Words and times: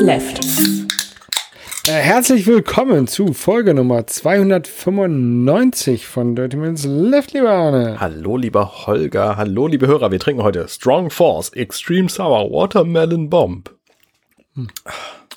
Left. 0.00 0.40
Äh, 1.86 1.92
herzlich 1.92 2.46
willkommen 2.46 3.06
zu 3.06 3.34
Folge 3.34 3.74
Nummer 3.74 4.06
295 4.06 6.06
von 6.06 6.34
Dirty 6.34 6.56
Minutes 6.56 6.86
Left, 6.86 7.34
lieber 7.34 7.50
Arne. 7.50 8.00
Hallo, 8.00 8.38
lieber 8.38 8.86
Holger. 8.86 9.36
Hallo, 9.36 9.66
liebe 9.66 9.86
Hörer. 9.86 10.10
Wir 10.10 10.18
trinken 10.18 10.42
heute 10.42 10.66
Strong 10.68 11.10
Force 11.10 11.50
Extreme 11.50 12.08
Sour 12.08 12.50
Watermelon 12.50 13.28
Bomb. 13.28 13.76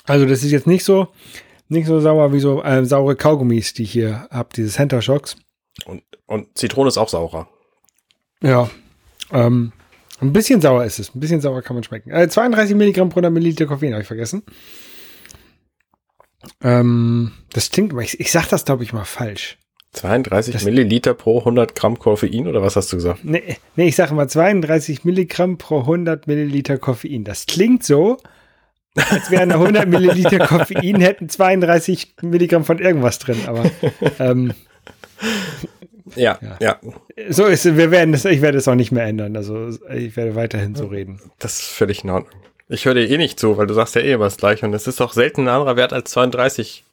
Also, 0.06 0.24
das 0.24 0.42
ist 0.42 0.50
jetzt 0.50 0.66
nicht 0.66 0.84
so, 0.84 1.08
nicht 1.68 1.86
so 1.86 2.00
sauer 2.00 2.32
wie 2.32 2.40
so 2.40 2.62
äh, 2.62 2.86
saure 2.86 3.16
Kaugummis, 3.16 3.74
die 3.74 3.82
ich 3.82 3.92
hier 3.92 4.28
habe, 4.30 4.48
diese 4.56 4.70
Center 4.70 5.02
Shocks. 5.02 5.36
Und, 5.84 6.02
und 6.24 6.56
Zitrone 6.56 6.88
ist 6.88 6.96
auch 6.96 7.10
saurer. 7.10 7.48
Ja. 8.42 8.70
Ähm, 9.30 9.72
ein 10.24 10.32
bisschen 10.32 10.60
sauer 10.60 10.84
ist 10.84 10.98
es. 10.98 11.14
Ein 11.14 11.20
bisschen 11.20 11.40
sauer 11.40 11.62
kann 11.62 11.76
man 11.76 11.84
schmecken. 11.84 12.10
Äh, 12.10 12.28
32 12.28 12.74
Milligramm 12.76 13.08
pro 13.08 13.16
100 13.16 13.32
Milliliter 13.32 13.66
Koffein, 13.66 13.92
habe 13.92 14.02
ich 14.02 14.08
vergessen. 14.08 14.42
Ähm, 16.62 17.32
das 17.52 17.70
klingt, 17.70 17.94
ich, 18.02 18.20
ich 18.20 18.30
sag 18.30 18.48
das, 18.48 18.64
glaube 18.64 18.84
ich, 18.84 18.92
mal 18.92 19.04
falsch. 19.04 19.58
32 19.92 20.52
Das- 20.52 20.64
Milliliter 20.64 21.14
pro 21.14 21.38
100 21.38 21.74
Gramm 21.74 21.98
Koffein 21.98 22.48
oder 22.48 22.62
was 22.62 22.76
hast 22.76 22.92
du 22.92 22.96
gesagt? 22.96 23.24
Nee, 23.24 23.56
nee 23.76 23.86
ich 23.88 23.96
sage 23.96 24.12
mal 24.14 24.28
32 24.28 25.04
Milligramm 25.04 25.56
pro 25.56 25.80
100 25.80 26.26
Milliliter 26.26 26.78
Koffein. 26.78 27.22
Das 27.24 27.46
klingt 27.46 27.84
so, 27.84 28.16
als 28.96 29.30
wären 29.30 29.52
100 29.52 29.88
Milliliter 29.88 30.40
Koffein, 30.46 31.00
hätten 31.00 31.28
32 31.28 32.16
Milligramm 32.22 32.64
von 32.64 32.78
irgendwas 32.80 33.20
drin. 33.20 33.38
Aber 33.46 33.70
ähm, 34.18 34.52
Ja, 36.16 36.38
Ja. 36.42 36.56
ja, 36.60 36.78
so 37.30 37.46
ist 37.46 37.64
es. 37.66 37.76
Wir 37.76 37.90
werden 37.90 38.12
das, 38.12 38.24
ich 38.26 38.42
werde 38.42 38.58
es 38.58 38.68
auch 38.68 38.74
nicht 38.74 38.92
mehr 38.92 39.04
ändern. 39.04 39.36
Also 39.36 39.68
ich 39.94 40.16
werde 40.16 40.34
weiterhin 40.34 40.74
so 40.74 40.86
reden. 40.86 41.20
das 41.38 41.60
ist 41.60 41.68
völlig 41.68 42.04
in 42.04 42.10
Ordnung. 42.10 42.32
Ich 42.68 42.84
höre 42.86 42.94
dir 42.94 43.08
eh 43.08 43.16
nicht 43.18 43.38
zu, 43.38 43.56
weil 43.58 43.66
du 43.66 43.74
sagst 43.74 43.94
ja 43.94 44.00
eh 44.00 44.12
immer 44.12 44.24
das 44.24 44.36
gleiche 44.36 44.66
und 44.66 44.74
es 44.74 44.86
ist 44.86 45.00
doch 45.00 45.12
selten 45.12 45.42
ein 45.42 45.48
anderer 45.48 45.76
Wert 45.76 45.92
als 45.92 46.10
32. 46.12 46.84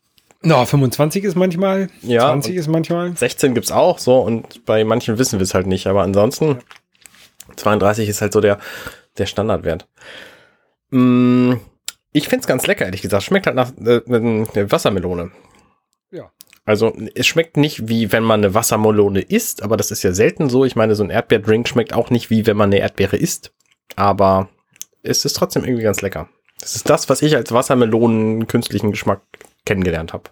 No, 0.43 0.65
25 0.65 1.23
ist 1.23 1.35
manchmal, 1.35 1.89
Ja, 2.01 2.21
20 2.29 2.53
und- 2.53 2.57
ist 2.59 2.67
manchmal. 2.67 3.15
16 3.15 3.53
gibt's 3.53 3.71
auch 3.71 3.99
so 3.99 4.19
und 4.19 4.65
bei 4.65 4.83
manchen 4.83 5.17
wissen 5.17 5.39
wir 5.39 5.43
es 5.43 5.53
halt 5.53 5.67
nicht, 5.67 5.87
aber 5.87 6.01
ansonsten 6.01 6.59
32 7.55 8.09
ist 8.09 8.21
halt 8.21 8.33
so 8.33 8.41
der, 8.41 8.57
der 9.17 9.25
Standardwert. 9.27 9.87
Mm, 10.89 11.53
ich 12.11 12.27
find's 12.27 12.47
ganz 12.47 12.65
lecker, 12.67 12.85
ehrlich 12.85 13.01
gesagt. 13.01 13.23
Schmeckt 13.23 13.45
halt 13.47 13.55
nach 13.55 13.71
äh, 13.85 14.71
Wassermelone. 14.71 15.31
Also 16.65 16.95
es 17.15 17.25
schmeckt 17.27 17.57
nicht 17.57 17.87
wie 17.89 18.11
wenn 18.11 18.23
man 18.23 18.41
eine 18.41 18.53
Wassermelone 18.53 19.21
isst, 19.21 19.63
aber 19.63 19.77
das 19.77 19.89
ist 19.91 20.03
ja 20.03 20.13
selten 20.13 20.49
so. 20.49 20.63
Ich 20.65 20.75
meine, 20.75 20.95
so 20.95 21.03
ein 21.03 21.09
Erdbeerdrink 21.09 21.67
schmeckt 21.67 21.93
auch 21.93 22.09
nicht 22.11 22.29
wie 22.29 22.45
wenn 22.47 22.57
man 22.57 22.69
eine 22.69 22.79
Erdbeere 22.79 23.17
isst, 23.17 23.51
aber 23.95 24.49
es 25.03 25.25
ist 25.25 25.33
trotzdem 25.33 25.63
irgendwie 25.63 25.83
ganz 25.83 26.01
lecker. 26.01 26.29
Das 26.59 26.75
ist 26.75 26.87
das, 26.89 27.09
was 27.09 27.23
ich 27.23 27.35
als 27.35 27.51
Wassermelonen 27.51 28.45
künstlichen 28.45 28.91
Geschmack 28.91 29.21
kennengelernt 29.65 30.13
habe. 30.13 30.25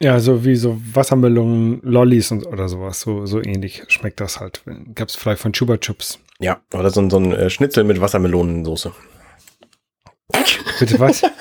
Ja, 0.00 0.18
so 0.18 0.44
wie 0.44 0.56
so 0.56 0.80
Wassermelonen, 0.92 1.80
Lollis 1.82 2.30
und 2.30 2.46
oder 2.46 2.68
sowas. 2.68 3.00
So, 3.00 3.26
so 3.26 3.40
ähnlich 3.42 3.82
schmeckt 3.88 4.20
das 4.20 4.40
halt. 4.40 4.62
Gab 4.94 5.08
es 5.08 5.14
vielleicht 5.16 5.40
von 5.42 5.52
Chuba 5.52 5.76
Chups. 5.76 6.18
Ja, 6.40 6.60
oder 6.74 6.90
so, 6.90 7.00
ein- 7.00 7.10
so 7.10 7.18
ein 7.18 7.32
äh, 7.32 7.50
Schnitzel 7.50 7.84
mit 7.84 8.00
Wassermelonensoße. 8.00 8.92
Bitte 10.80 10.98
was? 10.98 11.22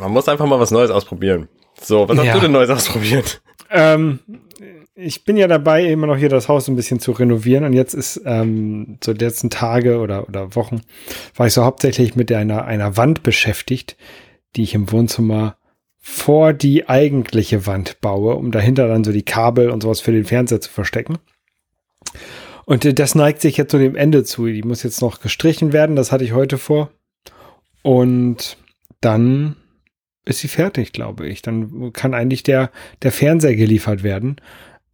Man 0.00 0.12
muss 0.12 0.28
einfach 0.28 0.46
mal 0.46 0.58
was 0.60 0.70
Neues 0.70 0.90
ausprobieren. 0.90 1.48
So, 1.80 2.08
was 2.08 2.16
Ja. 2.16 2.24
hast 2.24 2.36
du 2.36 2.40
denn 2.40 2.52
Neues 2.52 2.70
ausprobiert? 2.70 3.42
Ähm, 3.70 4.18
ich 4.94 5.24
bin 5.24 5.36
ja 5.36 5.46
dabei, 5.48 5.84
immer 5.84 6.06
noch 6.06 6.16
hier 6.16 6.28
das 6.28 6.48
Haus 6.48 6.68
ein 6.68 6.76
bisschen 6.76 7.00
zu 7.00 7.12
renovieren 7.12 7.64
und 7.64 7.72
jetzt 7.72 7.94
ist 7.94 8.20
ähm, 8.24 8.98
so 9.02 9.12
die 9.14 9.24
letzten 9.24 9.48
Tage 9.48 9.98
oder, 9.98 10.28
oder 10.28 10.54
Wochen 10.56 10.82
war 11.36 11.46
ich 11.46 11.52
so 11.54 11.64
hauptsächlich 11.64 12.16
mit 12.16 12.30
einer, 12.32 12.64
einer 12.64 12.96
Wand 12.96 13.22
beschäftigt, 13.22 13.96
die 14.56 14.62
ich 14.62 14.74
im 14.74 14.90
Wohnzimmer 14.92 15.56
vor 16.02 16.52
die 16.52 16.88
eigentliche 16.88 17.66
Wand 17.66 18.00
baue, 18.00 18.34
um 18.34 18.50
dahinter 18.50 18.88
dann 18.88 19.04
so 19.04 19.12
die 19.12 19.22
Kabel 19.22 19.70
und 19.70 19.82
sowas 19.82 20.00
für 20.00 20.12
den 20.12 20.24
Fernseher 20.24 20.60
zu 20.60 20.70
verstecken. 20.70 21.18
Und 22.64 22.98
das 22.98 23.14
neigt 23.14 23.40
sich 23.40 23.56
jetzt 23.56 23.72
so 23.72 23.78
dem 23.78 23.96
Ende 23.96 24.24
zu. 24.24 24.46
Die 24.46 24.62
muss 24.62 24.82
jetzt 24.82 25.00
noch 25.02 25.20
gestrichen 25.20 25.72
werden, 25.72 25.96
das 25.96 26.12
hatte 26.12 26.24
ich 26.24 26.32
heute 26.32 26.56
vor. 26.58 26.90
Und 27.82 28.56
dann 29.00 29.56
ist 30.30 30.38
sie 30.38 30.48
fertig, 30.48 30.92
glaube 30.92 31.26
ich. 31.26 31.42
Dann 31.42 31.92
kann 31.92 32.14
eigentlich 32.14 32.42
der, 32.42 32.70
der 33.02 33.12
Fernseher 33.12 33.56
geliefert 33.56 34.02
werden, 34.02 34.36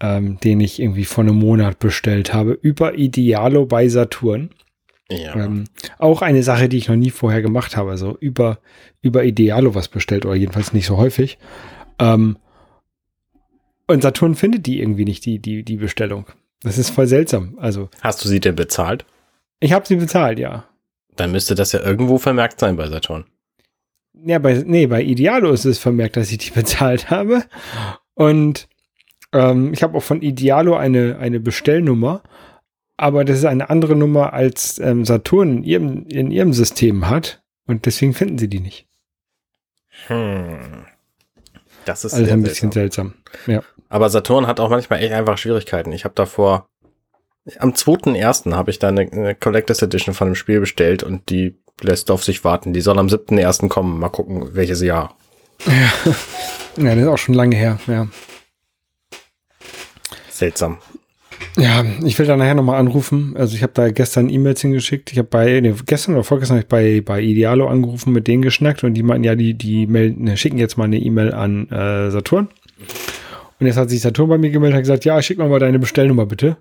ähm, 0.00 0.38
den 0.40 0.60
ich 0.60 0.80
irgendwie 0.80 1.04
vor 1.04 1.24
einem 1.24 1.36
Monat 1.36 1.78
bestellt 1.78 2.34
habe, 2.34 2.52
über 2.52 2.94
Idealo 2.94 3.66
bei 3.66 3.88
Saturn. 3.88 4.50
Ja. 5.10 5.36
Ähm, 5.36 5.64
auch 5.98 6.22
eine 6.22 6.42
Sache, 6.42 6.68
die 6.68 6.78
ich 6.78 6.88
noch 6.88 6.96
nie 6.96 7.10
vorher 7.10 7.40
gemacht 7.40 7.76
habe, 7.76 7.90
also 7.90 8.16
über, 8.18 8.58
über 9.02 9.24
Idealo 9.24 9.74
was 9.74 9.88
bestellt 9.88 10.26
oder 10.26 10.34
jedenfalls 10.34 10.72
nicht 10.72 10.86
so 10.86 10.96
häufig. 10.96 11.38
Ähm, 12.00 12.38
und 13.86 14.02
Saturn 14.02 14.34
findet 14.34 14.66
die 14.66 14.80
irgendwie 14.80 15.04
nicht, 15.04 15.24
die, 15.24 15.38
die, 15.38 15.62
die 15.62 15.76
Bestellung. 15.76 16.26
Das 16.62 16.78
ist 16.78 16.90
voll 16.90 17.06
seltsam. 17.06 17.56
Also, 17.60 17.88
Hast 18.00 18.24
du 18.24 18.28
sie 18.28 18.40
denn 18.40 18.56
bezahlt? 18.56 19.04
ich 19.60 19.72
habe 19.72 19.86
sie 19.86 19.96
bezahlt, 19.96 20.38
ja. 20.38 20.64
Dann 21.14 21.32
müsste 21.32 21.54
das 21.54 21.72
ja 21.72 21.80
irgendwo 21.80 22.18
vermerkt 22.18 22.60
sein 22.60 22.76
bei 22.76 22.88
Saturn. 22.88 23.24
Ja, 24.24 24.38
bei, 24.38 24.62
nee, 24.66 24.86
bei 24.86 25.02
Idealo 25.02 25.52
ist 25.52 25.64
es 25.64 25.78
vermerkt, 25.78 26.16
dass 26.16 26.30
ich 26.30 26.38
die 26.38 26.50
bezahlt 26.54 27.10
habe. 27.10 27.44
Und 28.14 28.68
ähm, 29.32 29.72
ich 29.72 29.82
habe 29.82 29.96
auch 29.98 30.02
von 30.02 30.22
Idealo 30.22 30.74
eine, 30.74 31.18
eine 31.18 31.40
Bestellnummer, 31.40 32.22
aber 32.96 33.24
das 33.24 33.38
ist 33.38 33.44
eine 33.44 33.68
andere 33.68 33.94
Nummer, 33.94 34.32
als 34.32 34.78
ähm, 34.78 35.04
Saturn 35.04 35.58
in 35.58 35.62
ihrem, 35.64 36.06
in 36.06 36.30
ihrem 36.30 36.52
System 36.52 37.08
hat. 37.08 37.42
Und 37.66 37.84
deswegen 37.86 38.14
finden 38.14 38.38
sie 38.38 38.48
die 38.48 38.60
nicht. 38.60 38.86
Hm. 40.06 40.86
Das 41.84 42.04
ist 42.04 42.14
Also 42.14 42.32
ein 42.32 42.42
bisschen 42.42 42.72
seltsam. 42.72 43.14
seltsam. 43.44 43.64
Aber 43.88 44.08
Saturn 44.08 44.46
hat 44.46 44.60
auch 44.60 44.70
manchmal 44.70 45.00
echt 45.02 45.12
einfach 45.12 45.38
Schwierigkeiten. 45.38 45.92
Ich 45.92 46.04
habe 46.04 46.14
davor 46.14 46.68
am 47.58 47.70
2.1. 47.70 48.54
habe 48.54 48.70
ich 48.70 48.78
da 48.78 48.88
eine, 48.88 49.02
eine 49.02 49.34
Collectors 49.34 49.82
Edition 49.82 50.14
von 50.14 50.28
dem 50.28 50.34
Spiel 50.34 50.60
bestellt 50.60 51.02
und 51.02 51.30
die 51.30 51.56
lässt 51.82 52.10
auf 52.10 52.24
sich 52.24 52.44
warten. 52.44 52.72
Die 52.72 52.80
soll 52.80 52.98
am 52.98 53.06
7.1. 53.06 53.68
kommen. 53.68 53.98
Mal 53.98 54.08
gucken, 54.08 54.50
welches 54.52 54.82
Jahr. 54.82 55.16
Ja, 56.76 56.94
das 56.94 56.96
ist 56.96 57.08
auch 57.08 57.18
schon 57.18 57.34
lange 57.34 57.56
her. 57.56 57.78
Ja, 57.86 58.06
Seltsam. 60.30 60.76
ja 61.56 61.82
ich 62.04 62.18
will 62.18 62.26
da 62.26 62.36
nachher 62.36 62.54
nochmal 62.54 62.78
anrufen. 62.78 63.34
Also 63.38 63.56
ich 63.56 63.62
habe 63.62 63.72
da 63.74 63.90
gestern 63.90 64.28
E-Mails 64.28 64.60
hingeschickt. 64.60 65.10
Ich 65.12 65.18
habe 65.18 65.28
bei, 65.28 65.60
nee, 65.60 65.74
gestern 65.86 66.14
oder 66.14 66.24
vorgestern 66.24 66.58
habe 66.58 66.64
ich 66.64 66.68
bei, 66.68 67.00
bei 67.00 67.22
Idealo 67.22 67.68
angerufen, 67.68 68.12
mit 68.12 68.28
denen 68.28 68.42
geschnackt 68.42 68.84
und 68.84 68.94
die 68.94 69.02
meinten, 69.02 69.24
ja, 69.24 69.34
die, 69.34 69.54
die 69.54 69.86
melden, 69.86 70.24
ne, 70.24 70.36
schicken 70.36 70.58
jetzt 70.58 70.76
mal 70.76 70.84
eine 70.84 70.98
E-Mail 70.98 71.32
an 71.32 71.70
äh, 71.70 72.10
Saturn. 72.10 72.48
Und 73.58 73.66
jetzt 73.66 73.78
hat 73.78 73.88
sich 73.88 74.02
Saturn 74.02 74.28
bei 74.28 74.36
mir 74.36 74.50
gemeldet 74.50 74.74
und 74.74 74.76
hat 74.76 74.82
gesagt, 74.82 75.06
ja, 75.06 75.20
schick 75.22 75.38
mal 75.38 75.58
deine 75.58 75.78
Bestellnummer 75.78 76.26
bitte. 76.26 76.58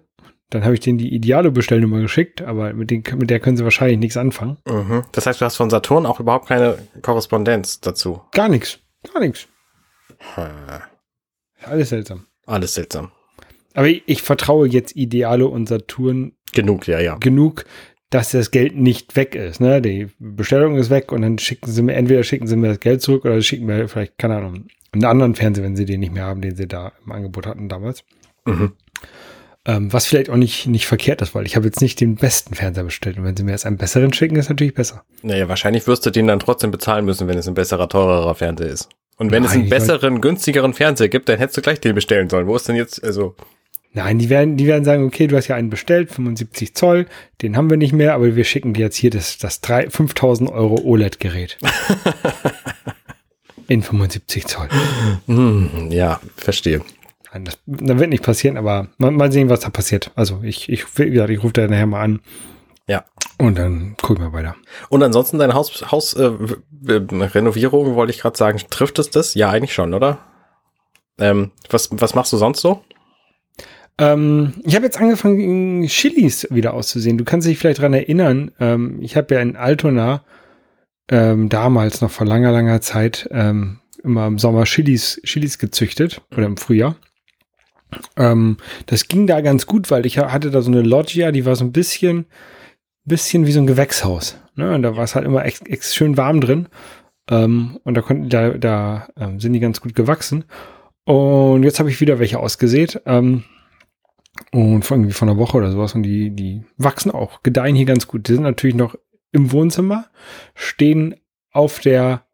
Dann 0.52 0.64
habe 0.64 0.76
ich 0.76 0.80
denen 0.80 0.98
die 0.98 1.14
Idealo-Bestellnummer 1.14 2.02
geschickt, 2.02 2.42
aber 2.42 2.74
mit, 2.74 2.92
den, 2.92 3.04
mit 3.18 3.30
der 3.30 3.40
können 3.40 3.58
sie 3.58 3.64
wahrscheinlich 3.64 3.98
nichts 3.98 4.18
anfangen. 4.18 4.58
Mhm. 4.68 5.04
Das 5.12 5.26
heißt, 5.26 5.42
du 5.42 5.46
hast 5.46 5.56
von 5.56 5.70
Saturn 5.70 6.06
auch 6.06 6.20
überhaupt 6.20 6.48
keine 6.48 6.78
Korrespondenz 7.02 7.82
dazu. 7.82 8.22
Gar 8.32 8.50
nichts. 8.50 8.80
Gar 9.12 9.22
nichts. 9.22 9.48
Hm. 10.36 10.46
Alles 11.64 11.90
seltsam. 11.90 12.26
Alles 12.46 12.74
seltsam. 12.74 13.12
Aber 13.74 13.88
ich, 13.88 14.04
ich 14.06 14.22
vertraue 14.22 14.68
jetzt 14.68 14.96
Idealo 14.96 15.48
und 15.48 15.68
Saturn 15.68 16.34
Genug, 16.54 16.88
ja, 16.88 17.00
ja. 17.00 17.16
genug, 17.16 17.66
dass 18.10 18.32
das 18.32 18.52
Geld 18.52 18.78
nicht 18.78 19.16
weg 19.18 19.36
ist. 19.36 19.60
Ne? 19.60 19.82
Die 19.82 20.08
Bestellung 20.20 20.78
ist 20.78 20.90
weg 20.90 21.12
und 21.12 21.22
dann 21.22 21.38
schicken 21.38 21.70
sie 21.70 21.82
mir, 21.82 21.94
entweder 21.96 22.24
schicken 22.24 22.48
sie 22.48 22.56
mir 22.56 22.70
das 22.70 22.80
Geld 22.80 23.02
zurück 23.02 23.26
oder 23.26 23.42
schicken 23.42 23.66
mir 23.66 23.90
vielleicht, 23.90 24.18
keine 24.18 24.38
Ahnung, 24.38 24.68
einen 24.94 25.04
anderen 25.04 25.36
Fernseher, 25.36 25.66
wenn 25.66 25.76
sie 25.76 25.86
den 25.86 26.00
nicht 26.00 26.14
mehr 26.14 26.24
haben, 26.24 26.42
den 26.42 26.56
sie 26.56 26.68
da 26.68 26.94
im 27.06 27.12
Angebot 27.12 27.46
hatten 27.46 27.68
damals. 27.68 28.06
Mhm. 28.46 28.74
Ähm, 29.68 29.92
was 29.92 30.06
vielleicht 30.06 30.30
auch 30.30 30.36
nicht, 30.36 30.68
nicht 30.68 30.86
verkehrt 30.86 31.22
ist, 31.24 31.34
weil 31.34 31.46
ich 31.48 31.56
habe 31.56 31.66
jetzt 31.66 31.82
nicht 31.82 32.00
den 32.00 32.16
besten 32.16 32.54
Fernseher 32.54 32.84
bestellt. 32.84 33.18
Und 33.18 33.24
wenn 33.24 33.36
sie 33.36 33.44
mir 33.44 33.52
jetzt 33.52 33.66
einen 33.66 33.78
besseren 33.78 34.14
schicken, 34.14 34.36
ist 34.36 34.50
natürlich 34.50 34.76
besser. 34.76 35.04
Naja, 35.24 35.50
wahrscheinlich 35.50 35.88
wirst 35.88 36.06
du 36.06 36.12
den 36.12 36.28
dann 36.28 36.40
trotzdem 36.40 36.70
bezahlen 36.70 37.04
müssen, 37.06 37.28
wenn 37.28 37.38
es 37.38 37.48
ein 37.48 37.56
besserer, 37.56 37.90
teurerer 37.90 38.36
Fernseher 38.36 38.68
ist. 38.68 38.90
Und 39.18 39.32
wenn 39.32 39.44
es 39.44 39.50
Nein, 39.52 39.60
einen 39.62 39.66
ich 39.66 39.72
mein- 39.72 39.80
besseren, 39.80 40.22
günstigeren 40.22 40.74
Fernseher 40.74 41.10
gibt, 41.10 41.30
dann 41.30 41.40
hättest 41.40 41.58
du 41.58 41.62
gleich 41.62 41.80
den 41.80 41.96
bestellen 41.96 42.30
sollen. 42.30 42.46
Wo 42.48 42.56
ist 42.56 42.68
denn 42.68 42.76
jetzt, 42.76 43.04
also, 43.04 43.36
Nein, 43.94 44.20
die 44.20 44.30
werden, 44.30 44.58
die 44.58 44.68
werden 44.68 44.84
sagen, 44.84 45.06
okay, 45.06 45.26
du 45.26 45.38
hast 45.38 45.48
ja 45.48 45.56
einen 45.56 45.70
bestellt, 45.70 46.12
75 46.12 46.76
Zoll, 46.76 47.06
den 47.42 47.56
haben 47.58 47.70
wir 47.70 47.78
nicht 47.78 47.94
mehr, 47.94 48.14
aber 48.14 48.36
wir 48.36 48.44
schicken 48.44 48.74
dir 48.74 48.82
jetzt 48.82 48.98
hier 48.98 49.10
das, 49.10 49.38
das 49.38 49.62
drei- 49.62 49.90
5000 49.90 50.52
Euro 50.52 50.76
OLED-Gerät. 50.84 51.58
In 53.68 53.82
75 53.82 54.46
Zoll. 54.46 54.70
hm, 55.26 55.90
ja, 55.92 56.20
verstehe. 56.36 56.82
Nein, 57.36 57.44
das, 57.44 57.60
das 57.66 58.00
wird 58.00 58.10
nicht 58.10 58.24
passieren, 58.24 58.56
aber 58.56 58.88
mal, 58.98 59.12
mal 59.12 59.30
sehen, 59.30 59.50
was 59.50 59.60
da 59.60 59.70
passiert. 59.70 60.10
Also 60.16 60.40
ich, 60.42 60.70
ich, 60.70 60.86
wie 60.98 61.10
gesagt, 61.10 61.30
ich 61.30 61.44
rufe 61.44 61.52
da 61.52 61.68
nachher 61.68 61.86
mal 61.86 62.02
an 62.02 62.22
Ja. 62.88 63.04
und 63.38 63.58
dann 63.58 63.98
gucken 64.02 64.24
wir 64.24 64.32
weiter. 64.32 64.56
Und 64.88 65.04
ansonsten 65.04 65.38
deine 65.38 65.54
Haus, 65.54 65.92
Haus 65.92 66.14
äh, 66.14 66.32
Renovierung, 66.88 67.96
wollte 67.96 68.14
ich 68.14 68.20
gerade 68.22 68.38
sagen, 68.38 68.58
trifft 68.70 69.00
es 69.00 69.10
das? 69.10 69.34
Ja, 69.36 69.50
eigentlich 69.50 69.74
schon, 69.74 69.94
oder? 69.94 70.20
Ähm, 71.20 71.52
was, 71.70 71.90
was 71.92 72.16
machst 72.16 72.32
du 72.32 72.38
sonst 72.38 72.62
so? 72.62 72.86
Ähm, 73.98 74.54
ich 74.64 74.74
habe 74.76 74.86
jetzt 74.86 74.98
angefangen, 75.00 75.86
Chilis 75.88 76.48
wieder 76.52 76.74
auszusehen. 76.74 77.18
Du 77.18 77.26
kannst 77.26 77.48
dich 77.48 77.58
vielleicht 77.58 77.82
dran 77.82 77.94
erinnern. 77.94 78.52
Ähm, 78.62 79.00
ich 79.02 79.18
habe 79.18 79.36
ja 79.36 79.42
in 79.42 79.58
Altona 79.58 80.24
ähm, 81.12 81.50
damals 81.50 82.00
noch 82.00 82.12
vor 82.12 82.26
langer, 82.28 82.54
langer 82.54 82.80
Zeit 82.80 83.28
ähm, 83.32 83.82
immer 84.06 84.26
im 84.28 84.40
Sommer 84.40 84.64
Chilis, 84.64 85.20
Chilis 85.26 85.60
gezüchtet 85.60 86.22
oder 86.32 86.46
im 86.46 86.56
Frühjahr. 86.56 86.96
Ähm, 88.18 88.58
das 88.86 89.08
ging 89.08 89.28
da 89.28 89.42
ganz 89.42 89.66
gut, 89.66 89.92
weil 89.92 90.06
ich 90.06 90.18
hatte 90.18 90.52
da 90.52 90.62
so 90.62 90.72
eine 90.72 90.82
Loggia, 90.82 91.32
die 91.32 91.46
war 91.46 91.56
so 91.56 91.66
ein 91.66 91.72
bisschen, 91.72 92.26
bisschen 93.04 93.46
wie 93.46 93.52
so 93.52 93.60
ein 93.60 93.68
Gewächshaus. 93.68 94.38
Ne? 94.56 94.74
Und 94.74 94.84
da 94.84 94.96
war 94.96 95.04
es 95.04 95.16
halt 95.16 95.26
immer 95.26 95.46
echt, 95.46 95.68
echt 95.68 95.86
schön 95.94 96.18
warm 96.18 96.42
drin. 96.42 96.68
Ähm, 97.30 97.80
und 97.84 97.96
da 97.96 98.02
konnten, 98.02 98.30
da, 98.30 98.50
da 98.52 99.08
ähm, 99.18 99.40
sind 99.40 99.54
die 99.54 99.60
ganz 99.60 99.82
gut 99.82 99.96
gewachsen. 99.96 100.46
Und 101.06 101.64
jetzt 101.64 101.80
habe 101.80 101.90
ich 101.90 102.02
wieder 102.02 102.20
welche 102.20 102.40
ausgesät. 102.40 103.02
Ähm, 103.06 103.44
und 104.52 104.84
von, 104.84 105.00
irgendwie 105.00 105.14
von 105.14 105.30
einer 105.30 105.38
Woche 105.38 105.58
oder 105.58 105.72
sowas. 105.72 105.96
Und 105.96 106.04
die, 106.04 106.32
die 106.32 106.64
wachsen 106.78 107.12
auch, 107.12 107.44
gedeihen 107.44 107.76
hier 107.76 107.86
ganz 107.86 108.08
gut. 108.08 108.28
Die 108.28 108.34
sind 108.34 108.44
natürlich 108.44 108.76
noch 108.76 108.96
im 109.32 109.52
Wohnzimmer, 109.52 110.06
stehen 110.54 111.16
auf 111.52 111.80
der 111.80 112.26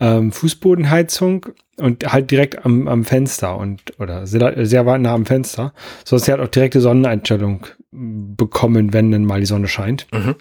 ähm, 0.00 0.32
Fußbodenheizung 0.32 1.46
und 1.82 2.12
halt 2.12 2.30
direkt 2.30 2.64
am, 2.64 2.88
am 2.88 3.04
Fenster 3.04 3.56
und 3.56 3.98
oder 3.98 4.26
sehr, 4.26 4.66
sehr 4.66 4.86
weit 4.86 5.00
nah 5.00 5.14
am 5.14 5.26
Fenster, 5.26 5.72
so 6.04 6.16
dass 6.16 6.24
sie 6.24 6.32
halt 6.32 6.40
auch 6.40 6.48
direkte 6.48 6.80
Sonneneinstellung 6.80 7.66
bekommen, 7.90 8.92
wenn 8.92 9.12
dann 9.12 9.24
mal 9.24 9.40
die 9.40 9.46
Sonne 9.46 9.68
scheint. 9.68 10.06
Mhm. 10.12 10.36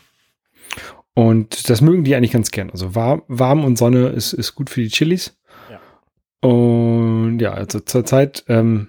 Und 1.13 1.69
das 1.69 1.81
mögen 1.81 2.03
die 2.03 2.15
eigentlich 2.15 2.31
ganz 2.31 2.51
gern. 2.51 2.69
Also 2.69 2.95
warm, 2.95 3.23
warm 3.27 3.65
und 3.65 3.77
Sonne 3.77 4.07
ist, 4.09 4.33
ist 4.33 4.55
gut 4.55 4.69
für 4.69 4.81
die 4.81 4.89
Chilis. 4.89 5.37
Ja. 5.69 6.49
Und 6.49 7.39
ja, 7.39 7.51
also 7.51 7.81
zurzeit, 7.81 8.45
ähm, 8.47 8.87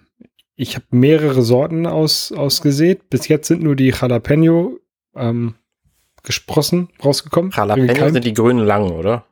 ich 0.55 0.77
habe 0.77 0.87
mehrere 0.91 1.43
Sorten 1.43 1.87
aus, 1.87 2.31
ausgesät. 2.31 3.11
Bis 3.11 3.27
jetzt 3.27 3.49
sind 3.49 3.63
nur 3.63 3.75
die 3.75 3.89
Jalapeno 3.89 4.79
ähm, 5.17 5.55
gesprossen, 6.23 6.91
rausgekommen. 7.05 7.51
Jalapeno 7.51 8.11
sind 8.11 8.25
die 8.25 8.35
grünen 8.35 8.65
langen, 8.65 8.93
oder? 8.93 9.25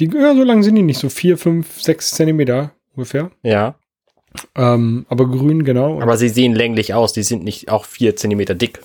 Die, 0.00 0.06
ja, 0.06 0.34
so 0.34 0.42
lang 0.42 0.62
sind 0.62 0.74
die 0.76 0.82
nicht, 0.82 0.98
so 0.98 1.10
vier, 1.10 1.36
fünf, 1.36 1.80
sechs 1.80 2.10
Zentimeter 2.10 2.72
ungefähr. 2.96 3.30
Ja. 3.42 3.74
Ähm, 4.56 5.04
aber 5.08 5.28
grün, 5.28 5.64
genau. 5.64 6.00
Aber 6.00 6.16
sie 6.16 6.28
sehen 6.28 6.54
länglich 6.54 6.94
aus, 6.94 7.12
die 7.12 7.22
sind 7.22 7.44
nicht 7.44 7.68
auch 7.68 7.84
vier 7.84 8.16
Zentimeter 8.16 8.54
dick. 8.54 8.80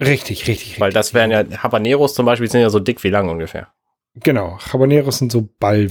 Richtig, 0.00 0.46
richtig, 0.48 0.80
Weil 0.80 0.92
das 0.92 1.14
wären 1.14 1.30
ja, 1.30 1.44
Habaneros 1.62 2.14
zum 2.14 2.26
Beispiel 2.26 2.50
sind 2.50 2.60
ja 2.60 2.70
so 2.70 2.80
dick 2.80 3.02
wie 3.04 3.10
lang 3.10 3.28
ungefähr. 3.28 3.68
Genau, 4.16 4.58
Habaneros 4.58 5.18
sind 5.18 5.30
so 5.30 5.48
Ball, 5.60 5.88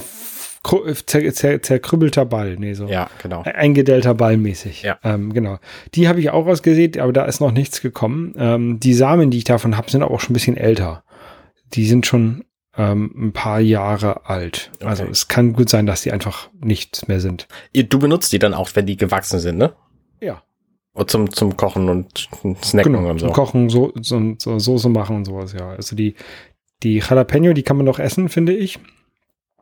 zer, 1.06 1.34
zer, 1.34 1.62
zerkrüppelter 1.62 2.26
Ball, 2.26 2.56
nee, 2.58 2.74
so. 2.74 2.88
Ja, 2.88 3.10
genau. 3.22 3.44
Eingedellter 3.44 4.14
Ball 4.14 4.38
mäßig. 4.38 4.84
Ja. 4.84 5.00
Ähm, 5.04 5.34
genau. 5.34 5.60
Die 5.94 6.08
habe 6.08 6.20
ich 6.20 6.32
auch 6.32 6.46
ausgesehen, 6.46 7.00
aber 7.00 7.14
da 7.14 7.26
ist 7.26 7.40
noch 7.40 7.52
nichts 7.52 7.82
gekommen. 7.82 8.34
Ähm, 8.38 8.80
die 8.80 8.94
Samen, 8.94 9.32
die 9.32 9.38
ich 9.38 9.44
davon 9.46 9.78
habe, 9.78 9.90
sind 9.90 10.04
auch 10.04 10.20
schon 10.20 10.32
ein 10.32 10.34
bisschen 10.34 10.58
älter. 10.58 11.04
Die 11.74 11.86
sind 11.86 12.06
schon 12.06 12.44
ähm, 12.78 13.12
ein 13.16 13.34
paar 13.34 13.60
Jahre 13.60 14.26
alt. 14.26 14.72
Also 14.80 14.86
okay. 14.86 14.90
Also 14.90 15.04
es 15.06 15.28
kann 15.28 15.54
gut 15.54 15.70
sein, 15.70 15.86
dass 15.86 16.02
die 16.02 16.12
einfach 16.12 16.50
nichts 16.60 17.08
mehr 17.08 17.20
sind. 17.20 17.48
Du 17.74 18.00
benutzt 18.00 18.34
die 18.34 18.40
dann 18.40 18.54
auch, 18.54 18.70
wenn 18.74 18.86
die 18.86 18.98
gewachsen 18.98 19.40
sind, 19.40 19.58
ne? 19.58 19.74
Ja. 20.20 20.44
Und 20.94 21.10
zum, 21.10 21.32
zum 21.32 21.58
Kochen 21.58 21.90
und 21.90 22.30
Snacken 22.64 22.94
genau, 22.94 23.10
und 23.10 23.20
so. 23.20 23.28
Zum 23.28 23.34
Kochen, 23.34 23.70
so, 23.70 23.92
so, 24.02 24.36
so 24.38 24.60
Soße 24.60 24.90
machen 24.90 25.18
und 25.18 25.26
sowas, 25.26 25.54
ja. 25.54 25.70
Also 25.70 25.96
die, 25.96 26.16
die 26.84 27.00
Jalapeno, 27.00 27.54
die 27.54 27.64
kann 27.64 27.78
man 27.78 27.86
noch 27.86 28.00
essen, 28.00 28.30
finde 28.30 28.54
ich. 28.54 28.80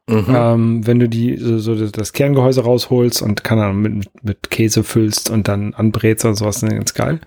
Mhm. 0.08 0.26
Ähm, 0.28 0.88
wenn 0.88 1.00
du 1.00 1.08
die 1.08 1.38
so, 1.38 1.60
so, 1.60 1.88
das 1.88 2.12
Kerngehäuse 2.12 2.64
rausholst 2.64 3.22
und 3.22 3.44
kann 3.44 3.58
dann 3.58 3.82
mit, 3.82 4.24
mit 4.24 4.50
Käse 4.50 4.84
füllst 4.84 5.30
und 5.30 5.48
dann 5.48 5.74
anbrätst 5.74 6.26
und 6.26 6.36
sowas, 6.36 6.60
dann 6.60 6.72
ganz 6.72 6.94
geil. 6.94 7.22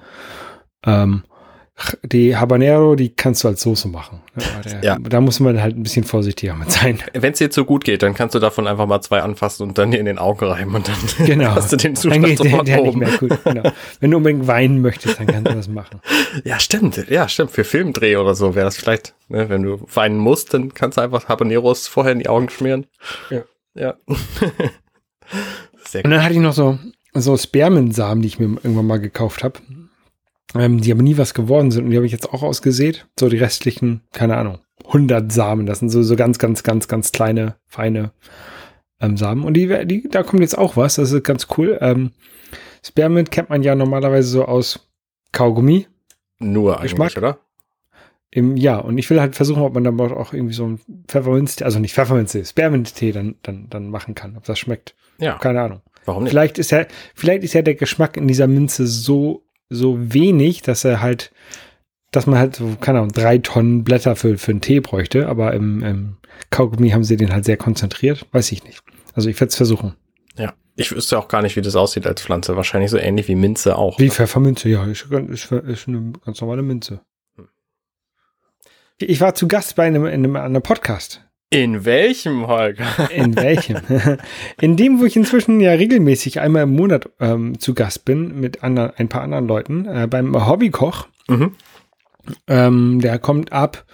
Ähm, 0.85 1.23
die 2.03 2.35
Habanero, 2.37 2.95
die 2.95 3.11
kannst 3.11 3.45
du 3.45 3.49
als 3.49 3.61
Soße 3.61 3.89
machen. 3.89 4.23
Der, 4.65 4.83
ja. 4.83 4.99
Da 4.99 5.21
muss 5.21 5.41
man 5.41 5.61
halt 5.61 5.77
ein 5.77 5.83
bisschen 5.83 6.05
vorsichtiger 6.05 6.55
mit 6.55 6.73
sein. 6.73 7.01
Wenn 7.13 7.33
es 7.33 7.39
dir 7.39 7.51
zu 7.51 7.67
gut 7.67 7.85
geht, 7.85 8.03
dann 8.03 8.15
kannst 8.15 8.35
du 8.35 8.39
davon 8.39 8.67
einfach 8.67 8.87
mal 8.87 9.03
zwei 9.03 9.21
anfassen 9.21 9.65
und 9.65 9.77
dann 9.77 9.91
dir 9.91 9.99
in 9.99 10.07
den 10.07 10.19
Augen 10.19 10.47
reiben 10.47 10.75
und 10.75 10.89
dann 10.89 10.97
genau. 11.27 11.55
hast 11.55 11.73
du 11.73 11.77
den 11.77 11.95
Zustand 11.95 12.25
dann 12.25 12.31
geht 12.31 12.39
sofort 12.39 12.67
der, 12.67 12.77
der 12.77 12.85
oben. 12.85 13.01
Nicht 13.01 13.21
mehr 13.21 13.29
gut, 13.29 13.45
genau. 13.45 13.71
Wenn 14.01 14.11
du 14.11 14.17
unbedingt 14.17 14.47
weinen 14.47 14.81
möchtest, 14.81 15.21
dann 15.21 15.27
kannst 15.27 15.51
du 15.51 15.55
das 15.55 15.69
machen. 15.69 16.01
Ja, 16.45 16.59
stimmt. 16.59 17.11
Ja, 17.11 17.29
stimmt. 17.29 17.51
Für 17.51 17.65
Filmdreh 17.65 18.17
oder 18.17 18.35
so 18.35 18.55
wäre 18.55 18.65
das 18.65 18.79
vielleicht, 18.79 19.15
ne, 19.29 19.51
wenn 19.51 19.63
du 19.63 19.87
weinen 19.93 20.17
musst, 20.17 20.55
dann 20.55 20.73
kannst 20.73 20.97
du 20.97 21.03
einfach 21.03 21.29
Habaneros 21.29 21.89
vorher 21.89 22.13
in 22.13 22.21
die 22.21 22.29
Augen 22.29 22.49
schmieren. 22.49 22.87
Ja. 23.29 23.43
Ja. 23.75 23.95
Sehr 25.85 26.01
gut. 26.01 26.05
Und 26.07 26.11
dann 26.11 26.25
hatte 26.25 26.33
ich 26.33 26.41
noch 26.41 26.55
so, 26.55 26.79
so 27.13 27.37
Spermensamen, 27.37 28.23
die 28.23 28.29
ich 28.29 28.39
mir 28.39 28.47
irgendwann 28.47 28.87
mal 28.87 28.99
gekauft 28.99 29.45
habe 29.45 29.61
ähm, 30.61 30.81
die 30.81 30.93
aber 30.93 31.03
nie 31.03 31.19
was 31.19 31.35
geworden 31.35 31.71
sind. 31.71 31.85
Und 31.85 31.91
die 31.91 31.97
habe 31.97 32.07
ich 32.07 32.13
jetzt 32.13 32.33
auch 32.33 32.43
ausgesät. 32.43 33.07
So 33.19 33.29
die 33.29 33.39
restlichen, 33.39 34.03
keine 34.13 34.37
Ahnung, 34.37 34.59
100 34.87 35.31
Samen. 35.31 35.67
Das 35.67 35.81
sind 35.81 35.91
so, 35.91 36.03
so 36.03 36.17
ganz, 36.17 36.39
ganz, 36.39 36.63
ganz, 36.63 36.89
ganz 36.89 37.13
kleine, 37.13 37.57
feine 37.67 38.13
ähm, 39.01 39.17
Samen. 39.17 39.45
Und 39.45 39.55
die, 39.55 39.87
die, 39.87 40.09
da 40.09 40.23
kommt 40.23 40.43
jetzt 40.43 40.59
auch 40.59 40.77
was. 40.77 40.97
Das 40.97 41.13
ist 41.13 41.25
ganz 41.25 41.47
cool. 41.57 41.79
Ähm, 41.81 42.13
Spearmint 42.85 43.31
kennt 43.31 43.51
man 43.51 43.63
ja 43.63 43.75
normalerweise 43.75 44.29
so 44.29 44.45
aus 44.45 44.89
Kaugummi. 45.33 45.87
Nur 46.39 46.77
Geschmack, 46.79 47.17
oder? 47.17 47.39
Im, 48.31 48.57
ja, 48.57 48.77
und 48.77 48.99
ich 48.99 49.09
will 49.09 49.21
halt 49.21 49.35
versuchen, 49.35 49.63
ob 49.63 49.73
man 49.73 49.85
dann 49.85 49.99
auch 49.99 50.35
irgendwie 50.35 50.53
so 50.53 50.67
ein 50.67 50.81
Pfefferminztee, 51.09 51.65
also 51.65 51.79
nicht 51.79 51.95
Pfefferminztee, 51.95 52.45
Spearmint-Tee 52.45 53.13
dann, 53.13 53.37
dann, 53.43 53.69
dann 53.71 53.89
machen 53.89 54.15
kann, 54.15 54.37
ob 54.37 54.45
das 54.45 54.59
schmeckt. 54.59 54.95
Ja. 55.19 55.39
Keine 55.39 55.63
Ahnung. 55.63 55.81
Warum 56.05 56.25
nicht? 56.25 56.33
Vielleicht 56.33 56.59
ist 56.59 56.71
ja, 56.71 56.85
vielleicht 57.15 57.45
ist 57.45 57.55
ja 57.55 57.63
der 57.63 57.77
Geschmack 57.77 58.17
in 58.17 58.29
dieser 58.29 58.47
Minze 58.47 58.87
so 58.87 59.46
so 59.69 60.13
wenig, 60.13 60.63
dass 60.63 60.85
er 60.85 61.01
halt, 61.01 61.33
dass 62.13 62.27
man 62.27 62.39
halt 62.39 62.57
so, 62.57 62.77
keine 62.81 62.99
Ahnung, 62.99 63.13
drei 63.13 63.39
Tonnen 63.39 63.85
Blätter 63.85 64.17
für, 64.17 64.39
für 64.39 64.53
einen 64.53 64.61
Tee 64.61 64.81
bräuchte, 64.81 65.29
aber 65.29 65.55
im, 65.55 65.83
im 65.83 66.17
Kaugummi 66.51 66.91
haben 66.91 67.05
sie 67.05 67.17
den 67.17 67.33
halt 67.33 67.45
sehr 67.45 67.57
konzentriert, 67.57 68.27
weiß 68.33 68.53
ich 68.53 68.65
nicht. 68.65 68.83
Also 69.15 69.29
ich 69.29 69.41
werde 69.41 69.51
es 69.51 69.57
versuchen. 69.57 69.95
Ja, 70.37 70.55
ich 70.77 70.93
wüsste 70.93 71.19
auch 71.19 71.29
gar 71.29 71.43
nicht, 71.43 71.57
wie 71.57 71.63
das 71.63 71.77
aussieht 71.77 72.07
als 72.07 72.23
Pflanze. 72.23 72.57
Wahrscheinlich 72.57 72.91
so 72.91 72.99
ähnlich 72.99 73.29
wie 73.29 73.35
Minze 73.35 73.77
auch. 73.77 73.99
Wie 73.99 74.05
ne? 74.05 74.11
Pfefferminze, 74.11 74.69
ja, 74.69 74.85
ist, 74.85 75.07
ist, 75.11 75.51
ist 75.51 75.89
eine 75.89 76.13
ganz 76.25 76.41
normale 76.41 76.63
Minze. 76.63 77.01
Hm. 77.37 77.49
Ich 78.99 79.21
war 79.21 79.35
zu 79.35 79.49
Gast 79.49 79.77
bei 79.77 79.87
einem, 79.87 80.05
in 80.07 80.25
einem, 80.25 80.37
einem 80.37 80.63
Podcast. 80.63 81.26
In 81.51 81.85
welchem, 81.85 82.49
Holger? 82.49 83.11
In 83.11 83.37
welchem? 83.37 83.79
In 84.61 84.77
dem, 84.77 85.01
wo 85.01 85.05
ich 85.05 85.17
inzwischen 85.17 85.61
ja 85.61 85.73
regelmäßig 85.73 86.41
einmal 86.41 86.65
im 86.65 86.75
Monat 86.75 87.09
ähm, 87.21 87.59
zu 87.61 87.73
Gast 87.73 88.05
bin 88.05 88.41
mit 88.41 88.65
anderen, 88.65 88.93
ein 88.97 89.09
paar 89.09 89.23
anderen 89.23 89.47
Leuten, 89.47 89.87
äh, 89.87 90.09
beim 90.11 90.35
Hobbykoch. 90.35 91.07
Mhm. 91.29 91.53
Ähm, 92.49 93.01
der 93.01 93.21
kommt 93.21 93.53
ab 93.53 93.85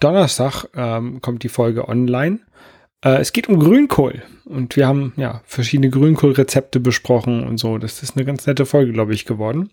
Donnerstag, 0.00 0.64
ähm, 0.74 1.20
kommt 1.20 1.42
die 1.42 1.50
Folge 1.50 1.88
online. 1.88 2.40
Äh, 3.04 3.18
es 3.18 3.32
geht 3.32 3.48
um 3.48 3.58
Grünkohl 3.58 4.22
und 4.46 4.76
wir 4.76 4.86
haben 4.86 5.12
ja 5.16 5.42
verschiedene 5.44 5.90
Grünkohlrezepte 5.90 6.80
besprochen 6.80 7.46
und 7.46 7.58
so. 7.58 7.76
Das 7.76 8.02
ist 8.02 8.16
eine 8.16 8.24
ganz 8.24 8.46
nette 8.46 8.64
Folge, 8.64 8.92
glaube 8.92 9.12
ich, 9.12 9.26
geworden. 9.26 9.70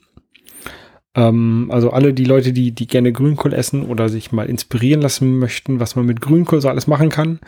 Ähm, 1.16 1.70
also 1.72 1.92
alle 1.92 2.14
die 2.14 2.26
Leute, 2.26 2.54
die, 2.54 2.72
die 2.72 2.88
gerne 2.88 3.12
Grünkohl 3.12 3.54
essen 3.54 3.86
oder 3.86 4.10
sich 4.10 4.32
mal 4.32 4.50
inspirieren 4.50 5.02
lassen 5.02 5.40
möchten, 5.40 5.80
was 5.80 5.96
man 5.96 6.06
mit 6.06 6.22
Grünkohl 6.22 6.62
so 6.62 6.70
alles 6.70 6.88
machen 6.88 7.10
kann, 7.10 7.40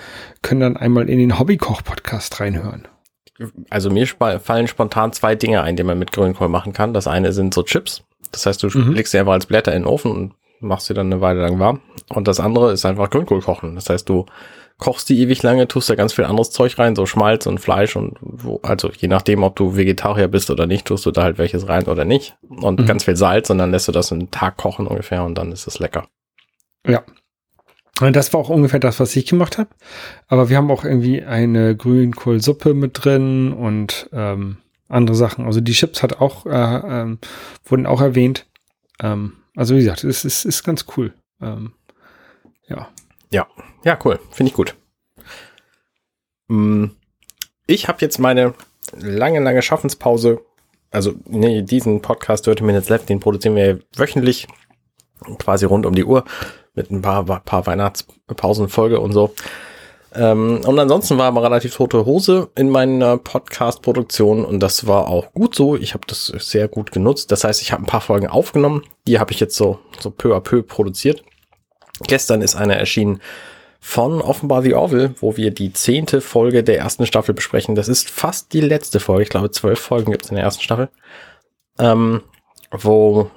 können 0.41 0.61
dann 0.61 0.77
einmal 0.77 1.09
in 1.09 1.19
den 1.19 1.37
Hobbykoch-Podcast 1.37 2.39
reinhören. 2.39 2.87
Also 3.69 3.91
mir 3.91 4.07
fallen 4.07 4.67
spontan 4.67 5.13
zwei 5.13 5.35
Dinge 5.35 5.61
ein, 5.61 5.75
die 5.75 5.83
man 5.83 5.99
mit 5.99 6.11
Grünkohl 6.11 6.49
machen 6.49 6.73
kann. 6.73 6.93
Das 6.93 7.07
eine 7.07 7.33
sind 7.33 7.53
so 7.53 7.61
Chips. 7.63 8.03
Das 8.31 8.45
heißt, 8.45 8.63
du 8.63 8.69
mhm. 8.73 8.93
legst 8.93 9.11
sie 9.11 9.19
einfach 9.19 9.33
als 9.33 9.45
Blätter 9.45 9.73
in 9.75 9.83
den 9.83 9.87
Ofen 9.87 10.11
und 10.11 10.33
machst 10.59 10.87
sie 10.87 10.93
dann 10.93 11.11
eine 11.11 11.21
Weile 11.21 11.41
lang 11.41 11.59
warm. 11.59 11.81
Und 12.09 12.27
das 12.27 12.39
andere 12.39 12.71
ist 12.71 12.85
einfach 12.85 13.09
Grünkohl 13.09 13.41
kochen. 13.41 13.75
Das 13.75 13.89
heißt, 13.89 14.09
du 14.09 14.25
kochst 14.77 15.09
die 15.09 15.19
ewig 15.21 15.41
lange, 15.43 15.67
tust 15.67 15.89
da 15.89 15.95
ganz 15.95 16.13
viel 16.13 16.25
anderes 16.25 16.51
Zeug 16.51 16.77
rein, 16.77 16.95
so 16.95 17.05
Schmalz 17.05 17.47
und 17.47 17.59
Fleisch 17.59 17.95
und 17.95 18.17
wo, 18.21 18.59
also 18.61 18.91
je 18.95 19.07
nachdem, 19.07 19.43
ob 19.43 19.55
du 19.55 19.75
Vegetarier 19.75 20.27
bist 20.27 20.51
oder 20.51 20.67
nicht, 20.67 20.85
tust 20.85 21.05
du 21.05 21.11
da 21.11 21.23
halt 21.23 21.37
welches 21.37 21.67
rein 21.67 21.85
oder 21.87 22.05
nicht. 22.05 22.37
Und 22.47 22.79
mhm. 22.79 22.85
ganz 22.85 23.05
viel 23.05 23.15
Salz 23.15 23.49
und 23.49 23.57
dann 23.57 23.71
lässt 23.71 23.87
du 23.87 23.91
das 23.91 24.11
einen 24.11 24.29
Tag 24.29 24.57
kochen 24.57 24.87
ungefähr 24.87 25.23
und 25.23 25.35
dann 25.35 25.51
ist 25.51 25.67
es 25.67 25.79
lecker. 25.79 26.07
Ja. 26.85 27.03
Und 27.99 28.15
das 28.15 28.31
war 28.31 28.39
auch 28.39 28.49
ungefähr 28.49 28.79
das, 28.79 28.99
was 28.99 29.15
ich 29.15 29.25
gemacht 29.25 29.57
habe. 29.57 29.69
Aber 30.27 30.49
wir 30.49 30.57
haben 30.57 30.69
auch 30.69 30.83
irgendwie 30.83 31.23
eine 31.23 31.75
Grünkohlsuppe 31.75 32.75
mit 32.75 33.03
drin 33.03 33.51
und 33.51 34.07
ähm, 34.13 34.57
andere 34.87 35.15
Sachen. 35.15 35.45
Also 35.45 35.61
die 35.61 35.73
Chips 35.73 36.03
hat 36.03 36.21
auch, 36.21 36.45
äh, 36.45 36.51
ähm, 36.51 37.17
wurden 37.65 37.87
auch 37.87 38.01
erwähnt. 38.01 38.45
Ähm, 39.01 39.33
also 39.55 39.75
wie 39.75 39.79
gesagt, 39.79 40.03
es 40.03 40.23
ist, 40.23 40.45
ist 40.45 40.63
ganz 40.63 40.85
cool. 40.95 41.13
Ähm, 41.41 41.73
ja. 42.69 42.87
Ja, 43.31 43.47
ja, 43.83 43.97
cool. 44.05 44.19
Finde 44.31 44.49
ich 44.49 44.55
gut. 44.55 44.75
Mm, 46.47 46.85
ich 47.65 47.87
habe 47.87 47.99
jetzt 48.01 48.19
meine 48.19 48.53
lange, 48.93 49.39
lange 49.39 49.61
Schaffenspause. 49.61 50.41
Also, 50.91 51.13
nee, 51.25 51.61
diesen 51.61 52.01
Podcast 52.01 52.47
30 52.47 52.61
Minutes 52.65 52.89
Left, 52.89 53.09
den 53.09 53.19
produzieren 53.19 53.55
wir 53.55 53.79
wöchentlich, 53.95 54.47
quasi 55.37 55.65
rund 55.65 55.85
um 55.85 55.93
die 55.93 56.05
Uhr, 56.05 56.23
mit 56.75 56.91
ein 56.91 57.01
paar, 57.01 57.25
paar 57.25 57.67
Weihnachtspausenfolge 57.67 58.99
und 58.99 59.11
so. 59.11 59.33
Ähm, 60.15 60.61
und 60.65 60.79
ansonsten 60.79 61.17
war 61.17 61.25
aber 61.25 61.43
relativ 61.43 61.75
tote 61.75 62.05
Hose 62.05 62.49
in 62.55 62.69
meiner 62.69 63.17
Podcast-Produktion 63.17 64.45
und 64.45 64.61
das 64.61 64.87
war 64.87 65.07
auch 65.07 65.33
gut 65.33 65.53
so. 65.53 65.75
Ich 65.75 65.93
habe 65.93 66.07
das 66.07 66.27
sehr 66.27 66.67
gut 66.67 66.91
genutzt. 66.91 67.31
Das 67.31 67.43
heißt, 67.43 67.61
ich 67.61 67.73
habe 67.73 67.83
ein 67.83 67.87
paar 67.87 68.01
Folgen 68.01 68.27
aufgenommen. 68.27 68.83
Die 69.05 69.19
habe 69.19 69.31
ich 69.31 69.39
jetzt 69.39 69.55
so, 69.55 69.79
so 69.99 70.09
peu 70.09 70.35
à 70.35 70.39
peu 70.39 70.63
produziert. 70.63 71.23
Gestern 72.05 72.41
ist 72.41 72.55
eine 72.55 72.77
erschienen 72.77 73.21
von 73.79 74.21
Offenbar 74.21 74.61
The 74.61 74.73
Orville, 74.73 75.15
wo 75.19 75.37
wir 75.37 75.51
die 75.51 75.71
zehnte 75.73 76.21
Folge 76.21 76.63
der 76.63 76.77
ersten 76.77 77.05
Staffel 77.05 77.33
besprechen. 77.33 77.75
Das 77.75 77.87
ist 77.87 78.09
fast 78.09 78.53
die 78.53 78.61
letzte 78.61 78.99
Folge. 78.99 79.23
Ich 79.23 79.29
glaube, 79.29 79.51
zwölf 79.51 79.79
Folgen 79.79 80.11
gibt 80.11 80.25
es 80.25 80.29
in 80.31 80.35
der 80.35 80.43
ersten 80.43 80.63
Staffel. 80.63 80.89
Ähm, 81.79 82.21
wo 82.71 83.29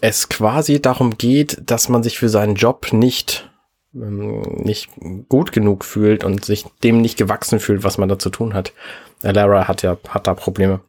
es 0.00 0.28
quasi 0.28 0.80
darum 0.80 1.18
geht, 1.18 1.60
dass 1.64 1.88
man 1.88 2.02
sich 2.02 2.18
für 2.18 2.28
seinen 2.28 2.54
Job 2.54 2.92
nicht, 2.92 3.50
ähm, 3.94 4.42
nicht 4.42 4.90
gut 5.28 5.52
genug 5.52 5.84
fühlt 5.84 6.24
und 6.24 6.44
sich 6.44 6.64
dem 6.84 7.00
nicht 7.00 7.18
gewachsen 7.18 7.60
fühlt, 7.60 7.82
was 7.84 7.98
man 7.98 8.08
da 8.08 8.18
zu 8.18 8.30
tun 8.30 8.54
hat. 8.54 8.72
Lara 9.22 9.66
hat 9.66 9.82
ja, 9.82 9.96
hat 10.08 10.26
da 10.26 10.34
Probleme. 10.34 10.80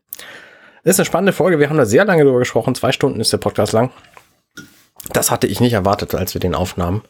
Ist 0.84 1.00
eine 1.00 1.06
spannende 1.06 1.34
Folge. 1.34 1.60
Wir 1.60 1.70
haben 1.70 1.78
da 1.78 1.86
sehr 1.86 2.06
lange 2.06 2.24
drüber 2.24 2.40
gesprochen. 2.40 2.76
Zwei 2.76 2.92
Stunden 2.92 3.20
ist 3.20 3.34
der 3.34 3.38
Podcast 3.38 3.74
lang. 3.74 3.92
Das 5.12 5.32
hatte 5.32 5.48
ich 5.48 5.60
nicht 5.60 5.74
erwartet, 5.74 6.16
als 6.16 6.34
wir 6.34 6.42
den 6.42 6.56
aufnahmen. 6.56 7.04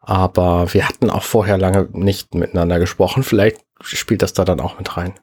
Aber 0.00 0.72
wir 0.72 0.88
hatten 0.88 1.10
auch 1.10 1.22
vorher 1.22 1.58
lange 1.58 1.88
nicht 1.92 2.34
miteinander 2.34 2.78
gesprochen. 2.78 3.22
Vielleicht 3.22 3.58
spielt 3.82 4.22
das 4.22 4.32
da 4.32 4.44
dann 4.44 4.60
auch 4.60 4.78
mit 4.78 4.96
rein. 4.96 5.14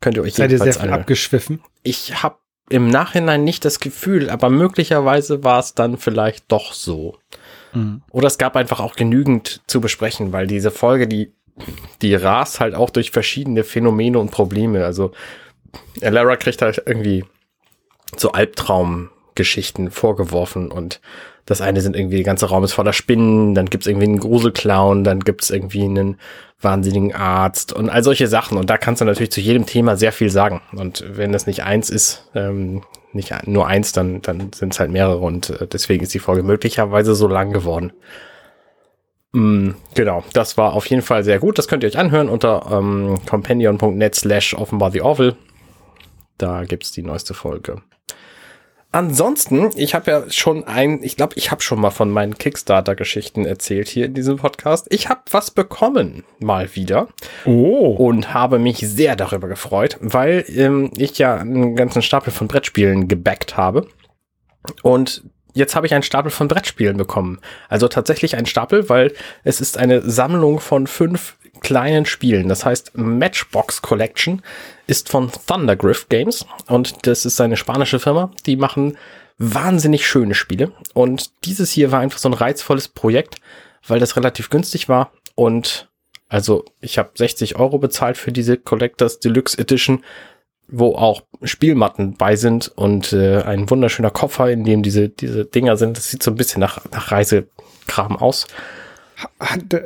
Könnt 0.00 0.16
ihr 0.16 0.22
euch 0.22 0.34
Seid 0.34 0.50
ihr 0.50 0.58
sehr 0.58 0.74
viel 0.74 0.90
abgeschwiffen? 0.90 1.62
Ich 1.82 2.22
habe 2.22 2.36
im 2.68 2.88
Nachhinein 2.88 3.44
nicht 3.44 3.64
das 3.64 3.80
Gefühl, 3.80 4.30
aber 4.30 4.48
möglicherweise 4.48 5.44
war 5.44 5.58
es 5.58 5.74
dann 5.74 5.98
vielleicht 5.98 6.50
doch 6.50 6.72
so. 6.72 7.16
Mhm. 7.72 8.02
Oder 8.10 8.28
es 8.28 8.38
gab 8.38 8.56
einfach 8.56 8.80
auch 8.80 8.94
genügend 8.94 9.60
zu 9.66 9.80
besprechen, 9.80 10.32
weil 10.32 10.46
diese 10.46 10.70
Folge, 10.70 11.06
die, 11.06 11.32
die 12.00 12.14
rast 12.14 12.60
halt 12.60 12.74
auch 12.74 12.90
durch 12.90 13.10
verschiedene 13.10 13.64
Phänomene 13.64 14.18
und 14.18 14.30
Probleme. 14.30 14.84
Also 14.84 15.12
Lara 16.00 16.36
kriegt 16.36 16.62
halt 16.62 16.82
irgendwie 16.86 17.24
so 18.16 18.32
Albtraumgeschichten 19.40 19.90
vorgeworfen 19.90 20.70
und 20.70 21.00
das 21.46 21.60
eine 21.60 21.80
sind 21.80 21.96
irgendwie, 21.96 22.16
der 22.16 22.24
ganze 22.24 22.46
Raum 22.46 22.62
ist 22.62 22.74
voller 22.74 22.92
Spinnen, 22.92 23.54
dann 23.54 23.66
gibt's 23.66 23.86
irgendwie 23.86 24.06
einen 24.06 24.20
Gruselclown, 24.20 25.02
dann 25.02 25.20
gibt's 25.20 25.50
irgendwie 25.50 25.84
einen 25.84 26.16
wahnsinnigen 26.60 27.14
Arzt 27.14 27.72
und 27.72 27.88
all 27.88 28.04
solche 28.04 28.28
Sachen. 28.28 28.56
Und 28.58 28.70
da 28.70 28.76
kannst 28.76 29.00
du 29.00 29.04
natürlich 29.04 29.32
zu 29.32 29.40
jedem 29.40 29.66
Thema 29.66 29.96
sehr 29.96 30.12
viel 30.12 30.30
sagen. 30.30 30.60
Und 30.72 31.04
wenn 31.08 31.32
das 31.32 31.46
nicht 31.46 31.64
eins 31.64 31.90
ist, 31.90 32.28
ähm, 32.34 32.82
nicht 33.12 33.34
nur 33.46 33.66
eins, 33.66 33.92
dann, 33.92 34.22
dann 34.22 34.52
sind 34.52 34.74
es 34.74 34.78
halt 34.78 34.92
mehrere. 34.92 35.18
Und 35.18 35.50
äh, 35.50 35.66
deswegen 35.66 36.04
ist 36.04 36.14
die 36.14 36.20
Folge 36.20 36.44
möglicherweise 36.44 37.14
so 37.14 37.26
lang 37.26 37.52
geworden. 37.52 37.92
Mm, 39.32 39.70
genau, 39.94 40.22
das 40.34 40.56
war 40.56 40.74
auf 40.74 40.86
jeden 40.86 41.02
Fall 41.02 41.24
sehr 41.24 41.40
gut. 41.40 41.58
Das 41.58 41.66
könnt 41.66 41.82
ihr 41.82 41.88
euch 41.88 41.98
anhören 41.98 42.28
unter 42.28 42.66
ähm, 42.70 43.18
companion.net 43.28 44.14
slash 44.14 44.54
offenbar 44.54 44.92
the 44.92 45.00
Orville. 45.00 45.36
Da 46.38 46.62
gibt's 46.64 46.92
die 46.92 47.02
neueste 47.02 47.34
Folge. 47.34 47.82
Ansonsten, 48.92 49.70
ich 49.76 49.94
habe 49.94 50.10
ja 50.10 50.30
schon 50.30 50.64
ein, 50.64 51.02
ich 51.04 51.16
glaube, 51.16 51.34
ich 51.36 51.52
habe 51.52 51.62
schon 51.62 51.80
mal 51.80 51.90
von 51.90 52.10
meinen 52.10 52.36
Kickstarter-Geschichten 52.36 53.46
erzählt 53.46 53.88
hier 53.88 54.06
in 54.06 54.14
diesem 54.14 54.36
Podcast. 54.36 54.88
Ich 54.90 55.08
habe 55.08 55.20
was 55.30 55.52
bekommen, 55.52 56.24
mal 56.40 56.74
wieder. 56.74 57.06
Oh. 57.44 57.94
Und 57.94 58.34
habe 58.34 58.58
mich 58.58 58.78
sehr 58.78 59.14
darüber 59.14 59.46
gefreut, 59.46 59.96
weil 60.00 60.44
ähm, 60.48 60.90
ich 60.96 61.18
ja 61.18 61.36
einen 61.36 61.76
ganzen 61.76 62.02
Stapel 62.02 62.32
von 62.32 62.48
Brettspielen 62.48 63.06
gebackt 63.06 63.56
habe. 63.56 63.86
Und 64.82 65.22
jetzt 65.54 65.76
habe 65.76 65.86
ich 65.86 65.94
einen 65.94 66.02
Stapel 66.02 66.32
von 66.32 66.48
Brettspielen 66.48 66.96
bekommen. 66.96 67.38
Also 67.68 67.86
tatsächlich 67.86 68.36
ein 68.36 68.46
Stapel, 68.46 68.88
weil 68.88 69.12
es 69.44 69.60
ist 69.60 69.78
eine 69.78 70.02
Sammlung 70.02 70.58
von 70.58 70.88
fünf 70.88 71.36
kleinen 71.60 72.06
Spielen. 72.06 72.48
Das 72.48 72.64
heißt, 72.64 72.96
Matchbox 72.96 73.82
Collection 73.82 74.42
ist 74.86 75.08
von 75.08 75.30
Thundergriff 75.46 76.08
Games 76.08 76.44
und 76.66 77.06
das 77.06 77.24
ist 77.24 77.40
eine 77.40 77.56
spanische 77.56 77.98
Firma. 77.98 78.30
Die 78.46 78.56
machen 78.56 78.96
wahnsinnig 79.38 80.06
schöne 80.06 80.34
Spiele. 80.34 80.72
Und 80.94 81.30
dieses 81.44 81.70
hier 81.70 81.90
war 81.90 82.00
einfach 82.00 82.18
so 82.18 82.28
ein 82.28 82.34
reizvolles 82.34 82.88
Projekt, 82.88 83.36
weil 83.86 83.98
das 83.98 84.16
relativ 84.16 84.50
günstig 84.50 84.88
war. 84.88 85.12
Und 85.34 85.88
also 86.28 86.64
ich 86.80 86.98
habe 86.98 87.10
60 87.14 87.56
Euro 87.56 87.78
bezahlt 87.78 88.18
für 88.18 88.32
diese 88.32 88.56
Collectors 88.56 89.18
Deluxe 89.18 89.58
Edition, 89.58 90.04
wo 90.68 90.94
auch 90.94 91.22
Spielmatten 91.42 92.16
bei 92.16 92.36
sind 92.36 92.68
und 92.68 93.12
äh, 93.12 93.42
ein 93.42 93.68
wunderschöner 93.70 94.10
Koffer, 94.10 94.50
in 94.50 94.64
dem 94.64 94.82
diese, 94.82 95.08
diese 95.08 95.46
Dinger 95.46 95.76
sind. 95.76 95.96
Das 95.96 96.10
sieht 96.10 96.22
so 96.22 96.30
ein 96.30 96.36
bisschen 96.36 96.60
nach, 96.60 96.84
nach 96.92 97.10
Reisekram 97.10 98.16
aus. 98.16 98.46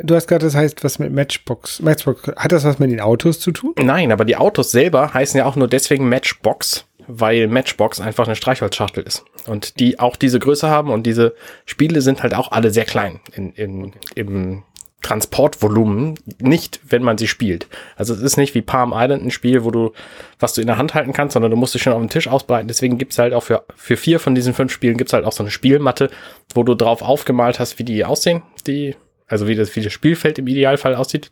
Du 0.02 0.14
hast 0.14 0.26
gerade, 0.26 0.44
das 0.44 0.54
heißt, 0.54 0.84
was 0.84 0.98
mit 0.98 1.12
Matchbox, 1.12 1.80
Matchbox, 1.80 2.28
hat 2.36 2.52
das 2.52 2.64
was 2.64 2.78
mit 2.78 2.90
den 2.90 3.00
Autos 3.00 3.40
zu 3.40 3.52
tun? 3.52 3.74
Nein, 3.78 4.12
aber 4.12 4.24
die 4.24 4.36
Autos 4.36 4.70
selber 4.70 5.14
heißen 5.14 5.38
ja 5.38 5.46
auch 5.46 5.56
nur 5.56 5.68
deswegen 5.68 6.08
Matchbox, 6.08 6.86
weil 7.06 7.48
Matchbox 7.48 8.00
einfach 8.00 8.26
eine 8.26 8.36
Streichholzschachtel 8.36 9.04
ist. 9.04 9.24
Und 9.46 9.80
die 9.80 9.98
auch 9.98 10.16
diese 10.16 10.38
Größe 10.38 10.68
haben 10.68 10.90
und 10.90 11.04
diese 11.04 11.34
Spiele 11.66 12.00
sind 12.00 12.22
halt 12.22 12.34
auch 12.34 12.52
alle 12.52 12.70
sehr 12.70 12.84
klein 12.84 13.20
in, 13.34 13.52
in, 13.52 13.92
im 14.14 14.62
Transportvolumen, 15.04 16.14
nicht 16.40 16.80
wenn 16.88 17.02
man 17.02 17.18
sie 17.18 17.28
spielt. 17.28 17.68
Also 17.94 18.14
es 18.14 18.22
ist 18.22 18.38
nicht 18.38 18.54
wie 18.54 18.62
Palm 18.62 18.94
Island 18.94 19.22
ein 19.22 19.30
Spiel, 19.30 19.62
wo 19.62 19.70
du, 19.70 19.92
was 20.40 20.54
du 20.54 20.62
in 20.62 20.66
der 20.66 20.78
Hand 20.78 20.94
halten 20.94 21.12
kannst, 21.12 21.34
sondern 21.34 21.50
du 21.50 21.58
musst 21.58 21.74
dich 21.74 21.82
schon 21.82 21.92
auf 21.92 22.00
dem 22.00 22.08
Tisch 22.08 22.26
ausbreiten. 22.26 22.68
Deswegen 22.68 22.96
gibt's 22.96 23.18
halt 23.18 23.34
auch 23.34 23.42
für, 23.42 23.64
für 23.76 23.98
vier 23.98 24.18
von 24.18 24.34
diesen 24.34 24.54
fünf 24.54 24.72
Spielen 24.72 24.96
gibt's 24.96 25.12
halt 25.12 25.26
auch 25.26 25.32
so 25.32 25.42
eine 25.42 25.50
Spielmatte, 25.50 26.10
wo 26.54 26.62
du 26.62 26.74
drauf 26.74 27.02
aufgemalt 27.02 27.60
hast, 27.60 27.78
wie 27.78 27.84
die 27.84 28.04
aussehen, 28.04 28.42
die 28.66 28.96
also 29.26 29.46
wie 29.46 29.54
das, 29.54 29.74
wie 29.76 29.82
das 29.82 29.92
Spielfeld 29.92 30.38
im 30.38 30.46
Idealfall 30.46 30.94
aussieht. 30.94 31.30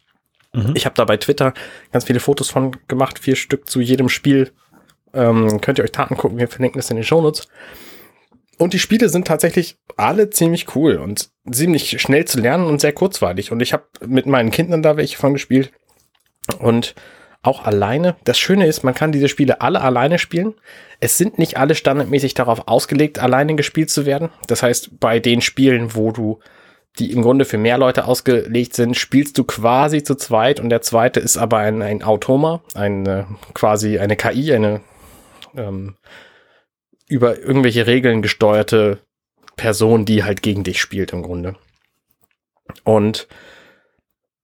Mhm. 0.52 0.72
Ich 0.74 0.84
habe 0.84 0.94
da 0.94 1.04
bei 1.04 1.16
Twitter 1.16 1.54
ganz 1.92 2.04
viele 2.04 2.20
Fotos 2.20 2.50
von 2.50 2.76
gemacht, 2.88 3.18
vier 3.18 3.36
Stück 3.36 3.68
zu 3.68 3.80
jedem 3.80 4.08
Spiel. 4.08 4.52
Ähm, 5.14 5.60
könnt 5.60 5.78
ihr 5.78 5.84
euch 5.84 5.92
Taten 5.92 6.16
gucken, 6.16 6.38
wir 6.38 6.48
verlinken 6.48 6.78
das 6.78 6.90
in 6.90 6.96
den 6.96 7.04
Shownotes. 7.04 7.48
Und 8.58 8.74
die 8.74 8.78
Spiele 8.78 9.08
sind 9.08 9.26
tatsächlich 9.26 9.76
alle 9.96 10.30
ziemlich 10.30 10.74
cool 10.76 10.96
und 10.96 11.30
ziemlich 11.50 12.00
schnell 12.00 12.26
zu 12.26 12.40
lernen 12.40 12.66
und 12.66 12.80
sehr 12.80 12.92
kurzweilig. 12.92 13.50
Und 13.50 13.60
ich 13.60 13.72
habe 13.72 13.84
mit 14.06 14.26
meinen 14.26 14.50
Kindern 14.50 14.82
da 14.82 14.96
welche 14.96 15.16
von 15.16 15.32
gespielt. 15.32 15.72
Und 16.58 16.94
auch 17.42 17.64
alleine. 17.64 18.16
Das 18.24 18.38
Schöne 18.38 18.66
ist, 18.66 18.84
man 18.84 18.94
kann 18.94 19.10
diese 19.10 19.28
Spiele 19.28 19.60
alle 19.60 19.80
alleine 19.80 20.18
spielen. 20.18 20.54
Es 21.00 21.18
sind 21.18 21.38
nicht 21.38 21.56
alle 21.56 21.74
standardmäßig 21.74 22.34
darauf 22.34 22.68
ausgelegt, 22.68 23.18
alleine 23.18 23.56
gespielt 23.56 23.90
zu 23.90 24.06
werden. 24.06 24.30
Das 24.46 24.62
heißt, 24.62 25.00
bei 25.00 25.18
den 25.18 25.40
Spielen, 25.40 25.94
wo 25.96 26.12
du 26.12 26.38
die 26.98 27.12
im 27.12 27.22
Grunde 27.22 27.44
für 27.44 27.58
mehr 27.58 27.78
Leute 27.78 28.04
ausgelegt 28.04 28.74
sind, 28.74 28.96
spielst 28.96 29.38
du 29.38 29.44
quasi 29.44 30.02
zu 30.02 30.14
zweit 30.14 30.60
und 30.60 30.68
der 30.68 30.82
zweite 30.82 31.20
ist 31.20 31.38
aber 31.38 31.58
ein, 31.58 31.80
ein 31.80 32.02
Automa, 32.02 32.62
ein, 32.74 33.26
quasi 33.54 33.98
eine 33.98 34.16
KI, 34.16 34.52
eine 34.52 34.80
ähm, 35.56 35.96
über 37.08 37.38
irgendwelche 37.38 37.86
Regeln 37.86 38.22
gesteuerte 38.22 38.98
Person, 39.56 40.04
die 40.04 40.24
halt 40.24 40.42
gegen 40.42 40.64
dich 40.64 40.80
spielt 40.80 41.12
im 41.12 41.22
Grunde. 41.22 41.56
Und 42.84 43.28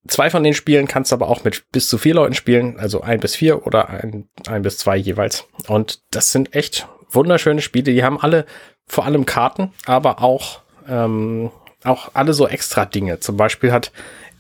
zwei 0.07 0.31
von 0.31 0.45
den 0.45 0.55
Spielen 0.55 0.89
kannst 0.89 1.13
du 1.13 1.17
aber 1.17 1.29
auch 1.29 1.45
mit 1.45 1.71
bis 1.71 1.89
zu 1.89 1.99
vier 1.99 2.15
Leuten 2.15 2.35
spielen, 2.35 2.79
also 2.79 3.01
ein 3.01 3.21
bis 3.21 3.37
vier 3.37 3.67
oder 3.67 3.89
ein, 3.89 4.29
ein 4.47 4.63
bis 4.63 4.79
zwei 4.79 4.97
jeweils. 4.97 5.47
Und 5.67 6.03
das 6.11 6.33
sind 6.33 6.55
echt 6.55 6.89
wunderschöne 7.11 7.63
Spiele. 7.63 7.93
Die 7.93 8.05
haben 8.05 8.21
alle 8.21 8.47
vor 8.87 9.05
allem 9.05 9.27
Karten, 9.27 9.73
aber 9.87 10.23
auch 10.23 10.61
ähm, 10.89 11.51
auch 11.85 12.11
alle 12.15 12.33
so 12.33 12.47
extra 12.49 12.85
Dinge. 12.85 13.21
Zum 13.21 13.37
Beispiel 13.37 13.73
hat 13.73 13.93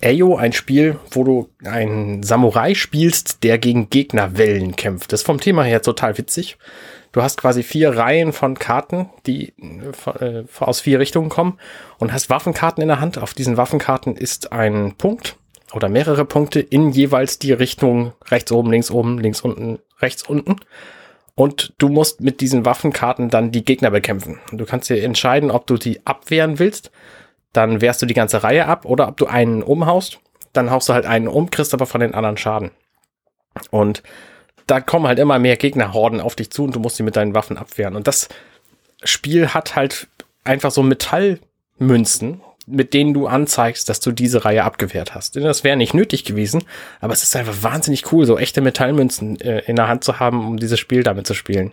Ayo 0.02 0.37
ein 0.37 0.52
Spiel, 0.52 0.99
wo 1.11 1.25
du 1.25 1.49
einen 1.64 2.23
Samurai 2.23 2.75
spielst, 2.75 3.42
der 3.42 3.59
gegen 3.59 3.90
Gegnerwellen 3.90 4.76
kämpft. 4.76 5.12
Das 5.12 5.21
ist 5.21 5.26
vom 5.26 5.40
Thema 5.40 5.64
her 5.64 5.83
total 5.83 6.18
witzig. 6.18 6.57
Du 7.12 7.23
hast 7.23 7.38
quasi 7.38 7.62
vier 7.62 7.97
Reihen 7.97 8.33
von 8.33 8.59
Karten, 8.59 9.09
die 9.26 9.54
äh, 10.21 10.45
aus 10.61 10.80
vier 10.80 11.00
Richtungen 11.00 11.30
kommen 11.30 11.59
und 11.99 12.12
hast 12.12 12.30
Waffenkarten 12.30 12.83
in 12.83 12.88
der 12.88 13.00
Hand. 13.00 13.18
Auf 13.18 13.35
diesen 13.35 13.57
Waffenkarten 13.57 14.14
ist 14.14 14.52
ein 14.52 14.95
Punkt 14.97 15.37
oder 15.73 15.88
mehrere 15.88 16.25
Punkte 16.25 16.61
in 16.61 16.90
jeweils 16.90 17.38
die 17.38 17.52
Richtung 17.52 18.12
rechts 18.26 18.52
oben, 18.52 18.71
links 18.71 18.90
oben, 18.90 19.18
links 19.18 19.40
unten, 19.40 19.78
rechts 20.00 20.23
unten. 20.23 20.57
Und 21.35 21.73
du 21.78 21.88
musst 21.88 22.21
mit 22.21 22.40
diesen 22.40 22.64
Waffenkarten 22.64 23.30
dann 23.30 23.52
die 23.52 23.64
Gegner 23.64 23.90
bekämpfen. 23.90 24.40
Du 24.52 24.64
kannst 24.64 24.90
dir 24.90 25.02
entscheiden, 25.02 25.50
ob 25.50 25.66
du 25.66 25.76
die 25.76 26.04
abwehren 26.04 26.59
willst 26.59 26.90
dann 27.52 27.81
wehrst 27.81 28.02
du 28.02 28.07
die 28.07 28.14
ganze 28.14 28.43
Reihe 28.43 28.67
ab 28.67 28.85
oder 28.85 29.09
ob 29.09 29.17
du 29.17 29.26
einen 29.26 29.62
umhaust, 29.62 30.21
dann 30.52 30.71
haust 30.71 30.88
du 30.88 30.93
halt 30.93 31.07
einen 31.07 31.28
um, 31.28 31.50
kriegst 31.50 31.75
aber 31.75 31.87
von 31.87 32.00
den 32.00 32.14
anderen 32.14 32.37
Schaden. 32.37 32.71
Und 33.71 34.02
da 34.67 34.81
kommen 34.81 35.07
halt 35.07 35.19
immer 35.19 35.38
mehr 35.38 35.57
Gegnerhorden 35.57 36.21
auf 36.21 36.37
dich 36.37 36.50
zu 36.50 36.64
und 36.64 36.75
du 36.75 36.81
musst 36.81 36.97
sie 36.97 37.02
mit 37.02 37.17
deinen 37.17 37.35
Waffen 37.35 37.57
abwehren. 37.57 37.97
Und 37.97 38.07
das 38.07 38.28
Spiel 39.02 39.49
hat 39.49 39.76
halt 39.76 40.09
einfach 40.45 40.71
so 40.71 40.83
Metallmünzen, 40.83 42.40
mit 42.67 42.93
denen 42.93 43.14
du 43.14 43.26
anzeigst, 43.26 43.88
dass 43.88 44.00
du 44.00 44.12
diese 44.12 44.45
Reihe 44.45 44.64
abgewehrt 44.64 45.14
hast. 45.14 45.37
Denn 45.37 45.45
das 45.45 45.64
wäre 45.64 45.76
nicht 45.76 45.95
nötig 45.95 46.25
gewesen, 46.25 46.64
aber 47.00 47.14
es 47.14 47.23
ist 47.23 47.35
einfach 47.35 47.62
wahnsinnig 47.62 48.12
cool, 48.12 48.26
so 48.26 48.38
echte 48.38 48.61
Metallmünzen 48.61 49.40
äh, 49.40 49.61
in 49.61 49.76
der 49.76 49.88
Hand 49.88 50.05
zu 50.05 50.21
haben, 50.21 50.47
um 50.47 50.57
dieses 50.59 50.78
Spiel 50.78 51.02
damit 51.02 51.26
zu 51.26 51.35
spielen. 51.35 51.73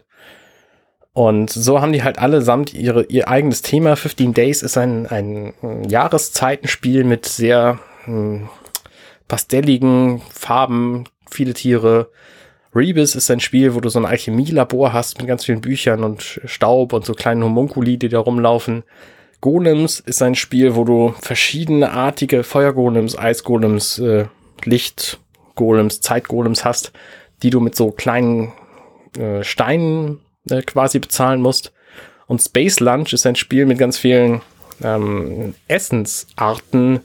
Und 1.15 1.49
so 1.49 1.79
haben 1.79 1.93
die 1.93 2.03
halt 2.03 2.19
allesamt 2.19 2.73
ihre, 2.73 3.05
ihr 3.05 3.29
eigenes 3.29 3.61
Thema. 3.61 3.95
15 3.95 4.33
Days 4.33 4.61
ist 4.61 4.77
ein, 4.77 5.07
ein 5.07 5.53
Jahreszeitenspiel 5.87 7.05
mit 7.05 7.25
sehr 7.25 7.79
hm, 8.03 8.49
pastelligen 9.29 10.21
Farben, 10.29 11.05
viele 11.31 11.53
Tiere. 11.53 12.09
Rebus 12.75 13.15
ist 13.15 13.31
ein 13.31 13.39
Spiel, 13.39 13.75
wo 13.75 13.79
du 13.79 13.87
so 13.87 13.97
ein 13.97 14.05
Alchemielabor 14.05 14.91
hast 14.91 15.17
mit 15.19 15.27
ganz 15.27 15.45
vielen 15.45 15.61
Büchern 15.61 16.03
und 16.03 16.41
Staub 16.43 16.91
und 16.91 17.05
so 17.05 17.13
kleinen 17.13 17.45
Homunkuli, 17.45 17.95
die 17.95 18.09
da 18.09 18.19
rumlaufen. 18.19 18.83
Golems 19.39 20.01
ist 20.01 20.21
ein 20.21 20.35
Spiel, 20.35 20.75
wo 20.75 20.83
du 20.83 21.13
verschiedene 21.21 21.91
artige 21.91 22.43
Feuergolems, 22.43 23.17
Eisgolems, 23.17 23.99
äh, 23.99 24.25
Lichtgolems, 24.65 26.01
Zeitgolems 26.01 26.65
hast, 26.65 26.91
die 27.41 27.51
du 27.51 27.61
mit 27.61 27.73
so 27.73 27.91
kleinen 27.91 28.51
äh, 29.17 29.45
Steinen 29.45 30.19
äh, 30.49 30.61
quasi 30.61 30.99
bezahlen 30.99 31.41
musst. 31.41 31.71
Und 32.27 32.41
Space 32.41 32.79
Lunch 32.79 33.13
ist 33.13 33.25
ein 33.25 33.35
Spiel 33.35 33.65
mit 33.65 33.77
ganz 33.77 33.97
vielen 33.97 34.41
ähm, 34.83 35.53
Essensarten, 35.67 37.01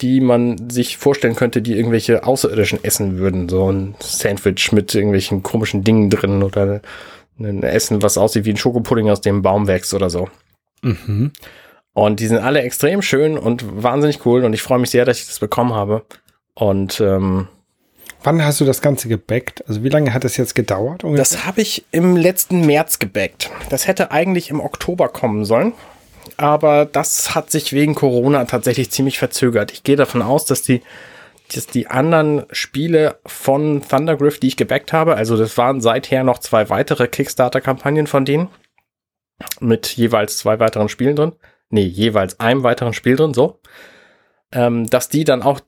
die 0.00 0.20
man 0.20 0.70
sich 0.70 0.96
vorstellen 0.96 1.34
könnte, 1.34 1.62
die 1.62 1.76
irgendwelche 1.76 2.24
Außerirdischen 2.24 2.84
essen 2.84 3.18
würden. 3.18 3.48
So 3.48 3.70
ein 3.70 3.94
Sandwich 4.00 4.72
mit 4.72 4.94
irgendwelchen 4.94 5.42
komischen 5.42 5.82
Dingen 5.84 6.10
drin 6.10 6.42
oder 6.42 6.80
ein 7.40 7.62
Essen, 7.62 8.02
was 8.02 8.18
aussieht 8.18 8.44
wie 8.44 8.50
ein 8.50 8.56
Schokopudding, 8.56 9.10
aus 9.10 9.20
dem 9.20 9.42
Baum 9.42 9.66
wächst 9.66 9.94
oder 9.94 10.10
so. 10.10 10.28
Mhm. 10.82 11.32
Und 11.92 12.20
die 12.20 12.28
sind 12.28 12.38
alle 12.38 12.62
extrem 12.62 13.02
schön 13.02 13.36
und 13.36 13.82
wahnsinnig 13.82 14.24
cool 14.24 14.44
und 14.44 14.52
ich 14.52 14.62
freue 14.62 14.78
mich 14.78 14.90
sehr, 14.90 15.04
dass 15.04 15.20
ich 15.20 15.26
das 15.26 15.40
bekommen 15.40 15.74
habe. 15.74 16.04
Und 16.54 17.00
ähm, 17.00 17.48
Wann 18.22 18.44
hast 18.44 18.60
du 18.60 18.64
das 18.64 18.82
Ganze 18.82 19.08
gebackt? 19.08 19.64
Also 19.68 19.84
wie 19.84 19.88
lange 19.88 20.12
hat 20.12 20.24
das 20.24 20.36
jetzt 20.36 20.54
gedauert? 20.54 21.04
Ungefähr? 21.04 21.24
Das 21.24 21.46
habe 21.46 21.60
ich 21.60 21.84
im 21.92 22.16
letzten 22.16 22.66
März 22.66 22.98
gebackt. 22.98 23.50
Das 23.70 23.86
hätte 23.86 24.10
eigentlich 24.10 24.50
im 24.50 24.60
Oktober 24.60 25.08
kommen 25.08 25.44
sollen 25.44 25.72
aber 26.38 26.84
das 26.84 27.34
hat 27.34 27.50
sich 27.50 27.72
wegen 27.72 27.94
Corona 27.94 28.44
tatsächlich 28.44 28.90
ziemlich 28.90 29.18
verzögert. 29.18 29.72
Ich 29.72 29.82
gehe 29.82 29.96
davon 29.96 30.22
aus, 30.22 30.44
dass 30.44 30.62
die, 30.62 30.82
dass 31.52 31.66
die 31.66 31.88
anderen 31.88 32.46
Spiele 32.52 33.18
von 33.26 33.82
Thundergriff, 33.86 34.38
die 34.38 34.46
ich 34.46 34.56
gebackt 34.56 34.92
habe, 34.92 35.16
also 35.16 35.36
das 35.36 35.58
waren 35.58 35.80
seither 35.80 36.22
noch 36.22 36.38
zwei 36.38 36.70
weitere 36.70 37.08
Kickstarter-Kampagnen 37.08 38.06
von 38.06 38.24
denen, 38.24 38.48
mit 39.60 39.88
jeweils 39.88 40.38
zwei 40.38 40.60
weiteren 40.60 40.88
Spielen 40.88 41.16
drin. 41.16 41.32
Nee, 41.70 41.84
jeweils 41.84 42.38
einem 42.38 42.62
weiteren 42.62 42.94
Spiel 42.94 43.16
drin, 43.16 43.34
so. 43.34 43.60
Ähm, 44.52 44.88
dass 44.88 45.08
die 45.08 45.24
dann 45.24 45.42
auch 45.42 45.60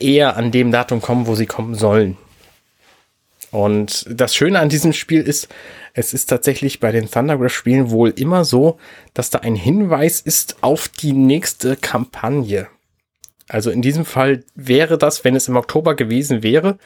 eher 0.00 0.36
an 0.36 0.50
dem 0.50 0.70
Datum 0.70 1.00
kommen, 1.00 1.26
wo 1.26 1.34
sie 1.34 1.46
kommen 1.46 1.74
sollen. 1.74 2.16
Und 3.50 4.06
das 4.10 4.34
Schöne 4.34 4.58
an 4.58 4.68
diesem 4.68 4.92
Spiel 4.92 5.20
ist, 5.22 5.48
es 5.92 6.12
ist 6.12 6.26
tatsächlich 6.26 6.80
bei 6.80 6.90
den 6.90 7.08
Thundergraph-Spielen 7.08 7.90
wohl 7.90 8.10
immer 8.10 8.44
so, 8.44 8.78
dass 9.14 9.30
da 9.30 9.40
ein 9.40 9.54
Hinweis 9.54 10.20
ist 10.20 10.56
auf 10.60 10.88
die 10.88 11.12
nächste 11.12 11.76
Kampagne. 11.76 12.66
Also 13.48 13.70
in 13.70 13.80
diesem 13.80 14.04
Fall 14.04 14.42
wäre 14.56 14.98
das, 14.98 15.24
wenn 15.24 15.36
es 15.36 15.46
im 15.46 15.56
Oktober 15.56 15.94
gewesen 15.94 16.42
wäre, 16.42 16.78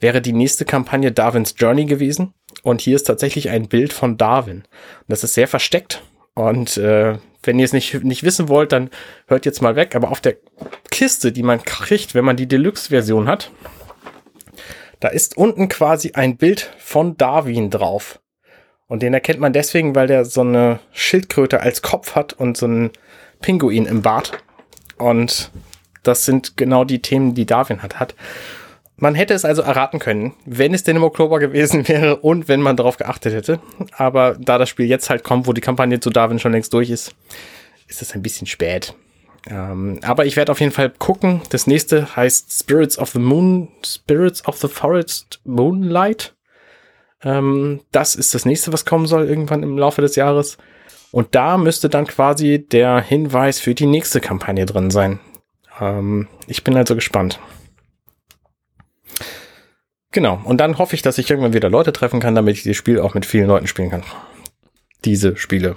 wäre 0.00 0.20
die 0.20 0.32
nächste 0.32 0.64
Kampagne 0.64 1.12
Darwins 1.12 1.54
Journey 1.58 1.84
gewesen. 1.84 2.32
Und 2.62 2.80
hier 2.80 2.96
ist 2.96 3.04
tatsächlich 3.04 3.50
ein 3.50 3.68
Bild 3.68 3.92
von 3.92 4.16
Darwin. 4.16 4.58
Und 4.58 5.08
das 5.08 5.22
ist 5.22 5.34
sehr 5.34 5.46
versteckt. 5.46 6.02
Und 6.36 6.76
äh, 6.76 7.18
wenn 7.42 7.58
ihr 7.58 7.64
es 7.64 7.72
nicht, 7.72 8.04
nicht 8.04 8.22
wissen 8.22 8.48
wollt, 8.48 8.70
dann 8.72 8.90
hört 9.26 9.46
jetzt 9.46 9.62
mal 9.62 9.74
weg. 9.74 9.96
Aber 9.96 10.10
auf 10.10 10.20
der 10.20 10.36
Kiste, 10.90 11.32
die 11.32 11.42
man 11.42 11.62
kriegt, 11.62 12.14
wenn 12.14 12.26
man 12.26 12.36
die 12.36 12.46
Deluxe-Version 12.46 13.26
hat, 13.26 13.50
da 15.00 15.08
ist 15.08 15.36
unten 15.36 15.68
quasi 15.68 16.12
ein 16.12 16.36
Bild 16.36 16.70
von 16.78 17.16
Darwin 17.16 17.70
drauf. 17.70 18.20
Und 18.86 19.02
den 19.02 19.14
erkennt 19.14 19.40
man 19.40 19.54
deswegen, 19.54 19.94
weil 19.94 20.08
der 20.08 20.26
so 20.26 20.42
eine 20.42 20.78
Schildkröte 20.92 21.60
als 21.60 21.80
Kopf 21.80 22.14
hat 22.14 22.34
und 22.34 22.58
so 22.58 22.66
einen 22.66 22.90
Pinguin 23.40 23.86
im 23.86 24.02
Bart. 24.02 24.32
Und 24.98 25.50
das 26.02 26.26
sind 26.26 26.58
genau 26.58 26.84
die 26.84 27.00
Themen, 27.00 27.34
die 27.34 27.46
Darwin 27.46 27.82
hat. 27.82 27.98
hat. 27.98 28.14
Man 28.98 29.14
hätte 29.14 29.34
es 29.34 29.44
also 29.44 29.62
erraten 29.62 29.98
können, 29.98 30.32
wenn 30.46 30.72
es 30.72 30.82
denn 30.82 30.96
im 30.96 31.04
Oktober 31.04 31.38
gewesen 31.38 31.86
wäre 31.88 32.16
und 32.16 32.48
wenn 32.48 32.62
man 32.62 32.76
darauf 32.76 32.96
geachtet 32.96 33.34
hätte. 33.34 33.60
Aber 33.96 34.36
da 34.38 34.58
das 34.58 34.68
Spiel 34.68 34.86
jetzt 34.86 35.10
halt 35.10 35.22
kommt, 35.22 35.46
wo 35.46 35.52
die 35.52 35.60
Kampagne 35.60 36.00
zu 36.00 36.10
Darwin 36.10 36.38
schon 36.38 36.52
längst 36.52 36.72
durch 36.72 36.90
ist, 36.90 37.14
ist 37.88 38.02
es 38.02 38.14
ein 38.14 38.22
bisschen 38.22 38.46
spät. 38.46 38.94
Ähm, 39.48 40.00
aber 40.02 40.26
ich 40.26 40.36
werde 40.36 40.50
auf 40.50 40.60
jeden 40.60 40.72
Fall 40.72 40.90
gucken. 40.90 41.42
Das 41.50 41.66
nächste 41.66 42.16
heißt 42.16 42.58
Spirits 42.58 42.98
of 42.98 43.10
the 43.10 43.18
Moon, 43.18 43.68
Spirits 43.84 44.46
of 44.46 44.56
the 44.56 44.68
Forest 44.68 45.40
Moonlight. 45.44 46.34
Ähm, 47.22 47.80
das 47.92 48.14
ist 48.14 48.34
das 48.34 48.44
nächste, 48.44 48.72
was 48.72 48.84
kommen 48.84 49.06
soll 49.06 49.28
irgendwann 49.28 49.62
im 49.62 49.78
Laufe 49.78 50.02
des 50.02 50.16
Jahres. 50.16 50.58
Und 51.12 51.34
da 51.34 51.58
müsste 51.58 51.88
dann 51.88 52.06
quasi 52.06 52.66
der 52.66 53.00
Hinweis 53.00 53.60
für 53.60 53.74
die 53.74 53.86
nächste 53.86 54.20
Kampagne 54.20 54.66
drin 54.66 54.90
sein. 54.90 55.20
Ähm, 55.80 56.28
ich 56.46 56.64
bin 56.64 56.76
also 56.76 56.94
gespannt. 56.94 57.38
Genau. 60.12 60.40
Und 60.44 60.58
dann 60.58 60.78
hoffe 60.78 60.94
ich, 60.94 61.02
dass 61.02 61.18
ich 61.18 61.28
irgendwann 61.28 61.52
wieder 61.52 61.68
Leute 61.68 61.92
treffen 61.92 62.20
kann, 62.20 62.34
damit 62.34 62.56
ich 62.56 62.62
das 62.62 62.76
Spiel 62.76 63.00
auch 63.00 63.14
mit 63.14 63.26
vielen 63.26 63.48
Leuten 63.48 63.66
spielen 63.66 63.90
kann. 63.90 64.02
Diese 65.04 65.36
Spiele. 65.36 65.76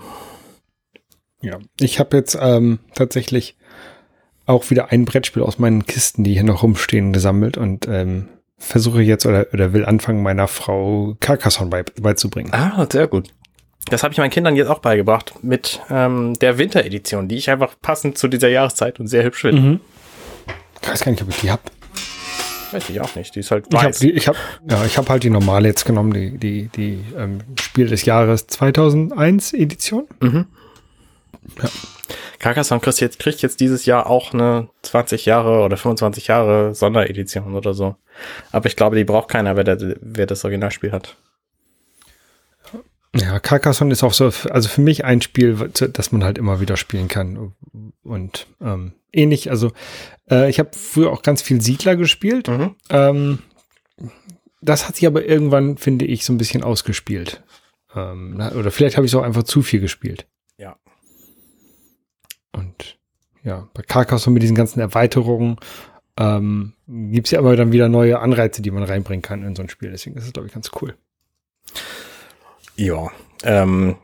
Ja, 1.41 1.60
ich 1.80 1.99
habe 1.99 2.17
jetzt 2.17 2.38
ähm, 2.39 2.80
tatsächlich 2.95 3.58
auch 4.45 4.69
wieder 4.69 4.91
ein 4.91 5.06
Brettspiel 5.06 5.43
aus 5.43 5.60
meinen 5.60 5.86
Kisten, 5.86 6.23
die 6.23 6.34
hier 6.34 6.43
noch 6.43 6.63
rumstehen, 6.63 7.13
gesammelt 7.13 7.58
und 7.58 7.88
ähm, 7.88 8.30
versuche 8.58 9.02
jetzt 9.02 9.25
oder, 9.25 9.47
oder 9.54 9.73
will 9.73 9.86
anfangen, 9.86 10.23
meiner 10.23 10.47
Frau 10.47 11.15
Carcassonne 11.19 11.69
bei, 11.69 11.84
beizubringen. 11.84 12.52
Ah, 12.54 12.88
sehr 12.91 13.08
gut. 13.08 13.30
Das 13.89 14.04
habe 14.04 14.12
ich 14.12 14.17
meinen 14.17 14.32
Kindern 14.32 14.56
jetzt 14.56 14.67
auch 14.67 14.80
beigebracht 14.80 15.34
mit 15.41 15.82
ähm, 15.89 16.38
der 16.39 16.58
Winteredition, 16.58 17.28
die 17.28 17.38
ich 17.38 17.49
einfach 17.49 17.75
passend 17.82 18.17
zu 18.17 18.28
dieser 18.28 18.49
Jahreszeit 18.49 18.99
und 18.99 19.08
sehr 19.08 19.23
hübsch 19.23 19.41
finde. 19.41 19.62
Mhm. 19.62 19.80
Ich 20.82 20.89
weiß 20.89 21.04
gar 21.04 21.12
nicht, 21.12 21.21
ob 21.21 21.30
ich 21.30 21.39
die 21.39 21.52
habe. 21.52 21.62
Weiß 22.71 22.89
ich 22.89 23.01
auch 23.01 23.15
nicht. 23.15 23.36
Die 23.36 23.39
ist 23.39 23.51
halt 23.51 23.71
weiß. 23.71 24.01
Ich 24.01 24.27
habe 24.27 24.38
hab, 24.38 24.71
ja, 24.71 24.86
ich 24.86 24.97
hab 24.97 25.10
halt 25.10 25.23
die 25.23 25.29
normale 25.29 25.67
jetzt 25.67 25.86
genommen, 25.86 26.13
die, 26.13 26.38
die, 26.38 26.69
die 26.75 27.03
ähm, 27.17 27.39
Spiel 27.60 27.88
des 27.88 28.05
Jahres 28.05 28.47
2001 28.47 29.53
Edition. 29.53 30.08
Mhm. 30.21 30.45
Ja. 31.62 31.69
Carcassonne 32.39 32.79
kriegt 32.79 33.01
jetzt, 33.01 33.19
kriegt 33.19 33.41
jetzt 33.41 33.60
dieses 33.60 33.86
Jahr 33.86 34.08
auch 34.08 34.34
eine 34.34 34.69
20 34.84 35.25
Jahre 35.25 35.62
oder 35.62 35.77
25 35.77 36.27
Jahre 36.27 36.73
Sonderedition 36.73 37.55
oder 37.55 37.73
so. 37.73 37.95
Aber 38.51 38.67
ich 38.67 38.75
glaube, 38.75 38.95
die 38.95 39.03
braucht 39.03 39.29
keiner, 39.29 39.55
wer, 39.55 39.63
der, 39.63 39.95
wer 40.01 40.25
das 40.25 40.43
Originalspiel 40.45 40.91
hat. 40.91 41.17
Ja, 43.15 43.39
Carcassonne 43.39 43.91
ist 43.91 44.04
auch 44.04 44.13
so, 44.13 44.26
also 44.26 44.69
für 44.69 44.82
mich 44.82 45.04
ein 45.04 45.22
Spiel, 45.22 45.72
das 45.74 46.12
man 46.12 46.24
halt 46.24 46.38
immer 46.38 46.60
wieder 46.60 46.78
spielen 46.78 47.08
kann. 47.08 47.54
Und 48.04 48.48
ähm, 48.62 48.93
ähnlich, 49.12 49.50
also 49.50 49.72
äh, 50.30 50.50
ich 50.50 50.60
habe 50.60 50.69
früher 50.74 51.12
auch 51.12 51.24
ganz 51.24 51.41
viel 51.41 51.60
Siedler 51.62 51.95
gespielt. 51.95 52.48
Mhm. 52.48 52.76
Ähm, 52.89 53.39
das 54.62 54.88
hat 54.88 54.95
sich 54.95 55.08
aber 55.08 55.26
irgendwann, 55.26 55.78
finde 55.78 56.06
ich, 56.06 56.24
so 56.24 56.34
ein 56.34 56.38
bisschen 56.38 56.63
ausgespielt. 56.63 57.41
Ähm, 57.95 58.39
oder 58.56 58.69
vielleicht 58.69 58.98
habe 58.98 59.06
ich 59.06 59.12
es 59.12 59.15
auch 59.15 59.24
einfach 59.24 59.43
zu 59.43 59.63
viel 59.63 59.80
gespielt. 59.80 60.28
Ja. 60.58 60.78
Und 62.52 63.00
ja, 63.43 63.67
bei 63.74 63.82
Carcassonne 63.82 64.36
mit 64.36 64.43
diesen 64.43 64.56
ganzen 64.56 64.80
Erweiterungen 64.82 65.58
ähm, 66.17 66.74
gibt 66.88 67.28
es 67.28 67.32
ja 67.32 67.39
aber 67.39 67.56
dann 67.56 67.72
wieder 67.72 67.89
neue 67.89 68.19
Anreize, 68.19 68.62
die 68.62 68.72
man 68.72 68.84
reinbringen 68.84 69.22
kann 69.24 69.43
in 69.43 69.56
so 69.56 69.63
ein 69.63 69.69
Spiel. 69.69 69.89
Deswegen 69.91 70.15
ist 70.17 70.26
es, 70.26 70.34
glaube 70.34 70.48
ich, 70.48 70.54
ganz 70.54 70.69
cool. 70.82 70.95
Ja. 72.80 73.12
Ähm, 73.44 73.98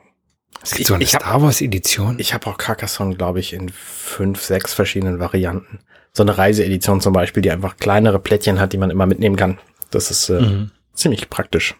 es 0.61 0.71
gibt 0.71 0.81
ich, 0.81 0.87
so 0.87 0.93
eine 0.95 1.05
Star 1.05 1.41
Wars 1.41 1.61
Edition. 1.61 2.19
Ich 2.19 2.33
habe 2.33 2.47
auch 2.47 2.57
Carcassonne, 2.57 3.15
glaube 3.15 3.39
ich, 3.39 3.53
in 3.53 3.69
fünf, 3.69 4.41
sechs 4.43 4.73
verschiedenen 4.73 5.19
Varianten. 5.19 5.79
So 6.11 6.23
eine 6.23 6.37
Reiseedition 6.37 7.01
zum 7.01 7.13
Beispiel, 7.13 7.41
die 7.41 7.51
einfach 7.51 7.77
kleinere 7.77 8.19
Plättchen 8.19 8.59
hat, 8.59 8.73
die 8.73 8.77
man 8.77 8.89
immer 8.89 9.05
mitnehmen 9.05 9.35
kann. 9.35 9.59
Das 9.91 10.11
ist 10.11 10.29
äh, 10.29 10.41
mhm. 10.41 10.71
ziemlich 10.93 11.29
praktisch. 11.29 11.75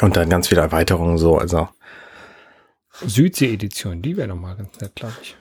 Und 0.00 0.16
dann 0.16 0.28
ganz 0.28 0.48
viele 0.48 0.60
Erweiterungen 0.60 1.18
so, 1.18 1.38
also. 1.38 1.68
Südsee-Edition, 3.04 4.02
die 4.02 4.16
wäre 4.16 4.28
nochmal 4.28 4.56
ganz 4.56 4.80
nett, 4.80 4.94
glaube 4.94 5.14
ich. 5.22 5.36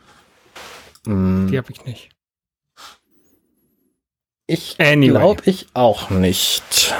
Mm. 1.06 1.48
Die 1.48 1.58
habe 1.58 1.72
ich 1.72 1.86
nicht. 1.86 2.10
Ich 4.48 4.80
anyway. 4.80 5.10
glaube 5.10 5.42
ich 5.46 5.68
auch 5.74 6.10
nicht. 6.10 6.94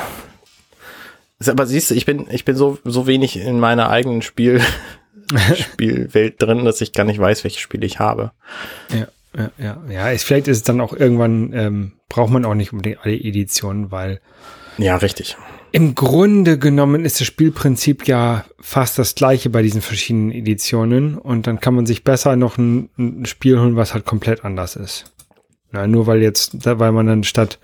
Aber 1.48 1.66
siehst 1.66 1.92
du, 1.92 1.96
ich 1.96 2.06
bin, 2.06 2.28
ich 2.30 2.46
bin 2.46 2.56
so, 2.56 2.78
so 2.84 3.08
wenig 3.08 3.38
in 3.38 3.60
meiner 3.60 3.90
eigenen 3.90 4.22
Spiel, 4.22 4.62
Spielwelt 5.56 6.42
drin, 6.42 6.66
dass 6.66 6.82
ich 6.82 6.94
gar 6.94 7.04
nicht 7.04 7.20
weiß, 7.20 7.44
welche 7.44 7.60
Spiele 7.60 7.86
ich 7.86 8.00
habe. 8.00 8.32
Ja, 8.92 9.08
ja, 9.38 9.52
ja. 9.58 9.82
Ja, 9.90 10.10
ist, 10.10 10.24
vielleicht 10.24 10.48
ist 10.48 10.58
es 10.58 10.64
dann 10.64 10.82
auch 10.82 10.94
irgendwann, 10.94 11.52
ähm, 11.54 11.92
braucht 12.10 12.32
man 12.32 12.46
auch 12.46 12.54
nicht 12.54 12.74
unbedingt 12.74 13.00
alle 13.04 13.16
Editionen, 13.16 13.92
weil. 13.92 14.20
Ja, 14.78 14.98
richtig. 14.98 15.38
Im 15.74 15.96
Grunde 15.96 16.60
genommen 16.60 17.06
ist 17.06 17.22
das 17.22 17.28
Spielprinzip 17.28 18.06
ja 18.08 18.44
fast 18.60 19.00
das 19.00 19.16
gleiche 19.16 19.50
bei 19.50 19.62
diesen 19.62 19.82
verschiedenen 19.82 20.32
Editionen 20.32 21.18
und 21.18 21.48
dann 21.48 21.62
kann 21.62 21.76
man 21.76 21.86
sich 21.86 22.04
besser 22.04 22.36
noch 22.36 22.58
ein, 22.58 22.90
ein 22.98 23.26
Spiel 23.26 23.58
holen, 23.58 23.78
was 23.78 23.94
halt 23.94 24.06
komplett 24.06 24.44
anders 24.44 24.76
ist. 24.76 25.06
Na, 25.72 25.88
nur 25.88 26.08
weil 26.08 26.22
jetzt, 26.22 26.66
weil 26.66 26.92
man 26.92 27.08
dann 27.08 27.24
statt, 27.24 27.60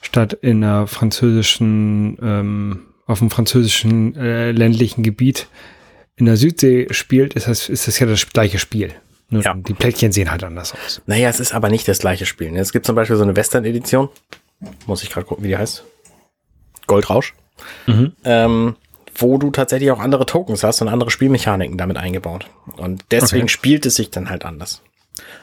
statt 0.00 0.38
in 0.40 0.62
einer 0.62 0.86
französischen, 0.86 2.16
ähm, 2.22 2.82
auf 3.08 3.18
dem 3.18 3.30
französischen 3.30 4.14
äh, 4.16 4.52
ländlichen 4.52 5.02
Gebiet 5.02 5.48
in 6.16 6.26
der 6.26 6.36
Südsee 6.36 6.86
spielt, 6.90 7.34
ist 7.34 7.48
das, 7.48 7.68
ist 7.68 7.88
das 7.88 7.98
ja 7.98 8.06
das 8.06 8.28
gleiche 8.28 8.58
Spiel. 8.58 8.92
Nur 9.30 9.42
ja. 9.42 9.54
die 9.54 9.74
Plättchen 9.74 10.12
sehen 10.12 10.30
halt 10.30 10.44
anders 10.44 10.74
aus. 10.74 11.02
Naja, 11.06 11.28
es 11.28 11.40
ist 11.40 11.54
aber 11.54 11.68
nicht 11.68 11.88
das 11.88 11.98
gleiche 11.98 12.26
Spiel. 12.26 12.50
Ne? 12.50 12.60
Es 12.60 12.72
gibt 12.72 12.86
zum 12.86 12.94
Beispiel 12.94 13.16
so 13.16 13.22
eine 13.22 13.36
Western-Edition. 13.36 14.08
Muss 14.86 15.02
ich 15.02 15.10
gerade 15.10 15.26
gucken, 15.26 15.44
wie 15.44 15.48
die 15.48 15.56
heißt. 15.56 15.84
Goldrausch. 16.86 17.34
Mhm. 17.86 18.12
Ähm, 18.24 18.76
wo 19.14 19.36
du 19.38 19.50
tatsächlich 19.50 19.90
auch 19.90 19.98
andere 19.98 20.26
Tokens 20.26 20.62
hast 20.62 20.80
und 20.80 20.88
andere 20.88 21.10
Spielmechaniken 21.10 21.76
damit 21.76 21.96
eingebaut. 21.96 22.46
Und 22.76 23.04
deswegen 23.10 23.44
okay. 23.44 23.52
spielt 23.52 23.86
es 23.86 23.96
sich 23.96 24.10
dann 24.10 24.30
halt 24.30 24.44
anders. 24.44 24.82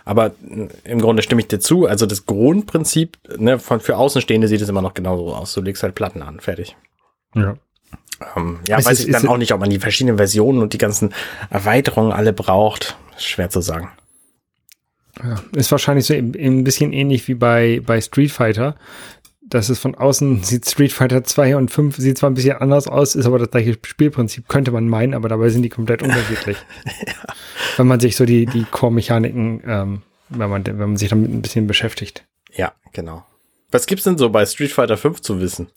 Aber 0.03 0.27
äh, 0.27 0.67
im 0.83 0.99
Grunde 0.99 1.21
stimme 1.21 1.41
ich 1.41 1.47
dir 1.47 1.59
zu. 1.59 1.85
Also 1.85 2.05
das 2.05 2.25
Grundprinzip, 2.25 3.17
ne, 3.37 3.59
von 3.59 3.79
für 3.79 3.97
Außenstehende 3.97 4.47
sieht 4.47 4.61
es 4.61 4.69
immer 4.69 4.81
noch 4.81 4.93
genauso 4.93 5.33
aus. 5.33 5.53
Du 5.53 5.61
legst 5.61 5.83
halt 5.83 5.95
Platten 5.95 6.21
an, 6.21 6.39
fertig. 6.39 6.75
Ja. 7.35 7.55
Ähm, 8.35 8.59
ja, 8.67 8.79
es 8.79 8.85
weiß 8.85 8.99
ist, 8.99 9.07
ich 9.07 9.11
dann 9.11 9.27
auch 9.27 9.37
nicht, 9.37 9.53
ob 9.53 9.59
man 9.59 9.69
die 9.69 9.79
verschiedenen 9.79 10.17
Versionen 10.17 10.61
und 10.61 10.73
die 10.73 10.77
ganzen 10.77 11.13
Erweiterungen 11.49 12.11
alle 12.11 12.33
braucht. 12.33 12.97
Schwer 13.17 13.49
zu 13.49 13.61
sagen. 13.61 13.89
Ja, 15.23 15.35
ist 15.55 15.71
wahrscheinlich 15.71 16.05
so 16.05 16.13
ein 16.13 16.63
bisschen 16.63 16.91
ähnlich 16.91 17.27
wie 17.27 17.35
bei, 17.35 17.81
bei 17.85 18.01
Street 18.01 18.31
Fighter. 18.31 18.75
Das 19.41 19.69
ist 19.69 19.79
von 19.79 19.95
außen, 19.95 20.43
sieht 20.43 20.67
Street 20.67 20.91
Fighter 20.91 21.23
2 21.23 21.55
und 21.55 21.71
5 21.71 21.97
sieht 21.97 22.17
zwar 22.17 22.29
ein 22.29 22.33
bisschen 22.33 22.57
anders 22.57 22.87
aus, 22.87 23.15
ist 23.15 23.25
aber 23.25 23.39
das 23.39 23.51
gleiche 23.51 23.77
Spielprinzip, 23.85 24.47
könnte 24.47 24.71
man 24.71 24.89
meinen, 24.89 25.13
aber 25.13 25.29
dabei 25.29 25.49
sind 25.49 25.63
die 25.63 25.69
komplett 25.69 26.01
unterschiedlich. 26.01 26.57
ja. 27.07 27.13
Wenn 27.77 27.87
man 27.87 27.99
sich 27.99 28.15
so 28.15 28.25
die, 28.25 28.45
die 28.45 28.63
Core-Mechaniken, 28.63 29.61
ähm, 29.65 30.01
wenn 30.29 30.49
man, 30.49 30.65
wenn 30.65 30.77
man 30.77 30.97
sich 30.97 31.09
damit 31.09 31.31
ein 31.31 31.41
bisschen 31.41 31.67
beschäftigt. 31.67 32.25
Ja, 32.53 32.73
genau. 32.91 33.23
Was 33.75 33.87
gibt's 33.87 34.05
denn 34.05 34.17
so 34.17 34.29
bei 34.29 34.45
Street 34.45 34.71
Fighter 34.71 34.95
5 34.95 35.19
zu 35.19 35.41
wissen? 35.41 35.67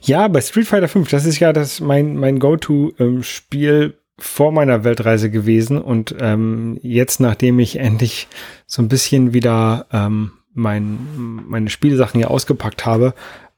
Ja, 0.00 0.26
bei 0.26 0.40
Street 0.40 0.66
Fighter 0.66 0.88
5, 0.88 1.10
das 1.10 1.26
ist 1.26 1.38
ja 1.38 1.52
das 1.52 1.80
mein, 1.80 2.16
mein 2.16 2.38
Go-To-Spiel 2.38 3.82
ähm, 3.82 3.92
vor 4.16 4.52
meiner 4.52 4.84
Weltreise 4.84 5.30
gewesen 5.30 5.78
und 5.78 6.14
ähm, 6.18 6.78
jetzt, 6.80 7.20
nachdem 7.20 7.58
ich 7.58 7.76
endlich 7.76 8.28
so 8.66 8.80
ein 8.80 8.88
bisschen 8.88 9.34
wieder 9.34 9.84
ähm, 9.92 10.30
mein, 10.54 10.98
meine 11.46 11.68
Spielsachen 11.68 12.18
hier 12.18 12.30
ausgepackt 12.30 12.86
habe, 12.86 13.12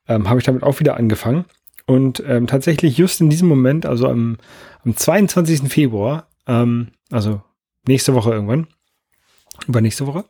ähm, 0.09 0.29
habe 0.29 0.41
ich 0.41 0.45
damit 0.45 0.65
auch 0.65 0.81
wieder 0.81 0.97
angefangen. 0.97 1.45
Und 1.87 2.21
ähm, 2.27 2.49
tatsächlich 2.49 2.99
just 2.99 3.21
in 3.21 3.31
diesem 3.31 3.47
Moment, 3.47 3.87
also 3.87 4.09
am, 4.09 4.39
am 4.85 4.97
22. 4.97 5.73
Februar, 5.73 6.27
ähm, 6.49 6.89
also 7.13 7.43
nächste 7.87 8.13
Woche 8.15 8.33
irgendwann, 8.33 8.67
übernächste 9.69 10.09
Woche, 10.09 10.25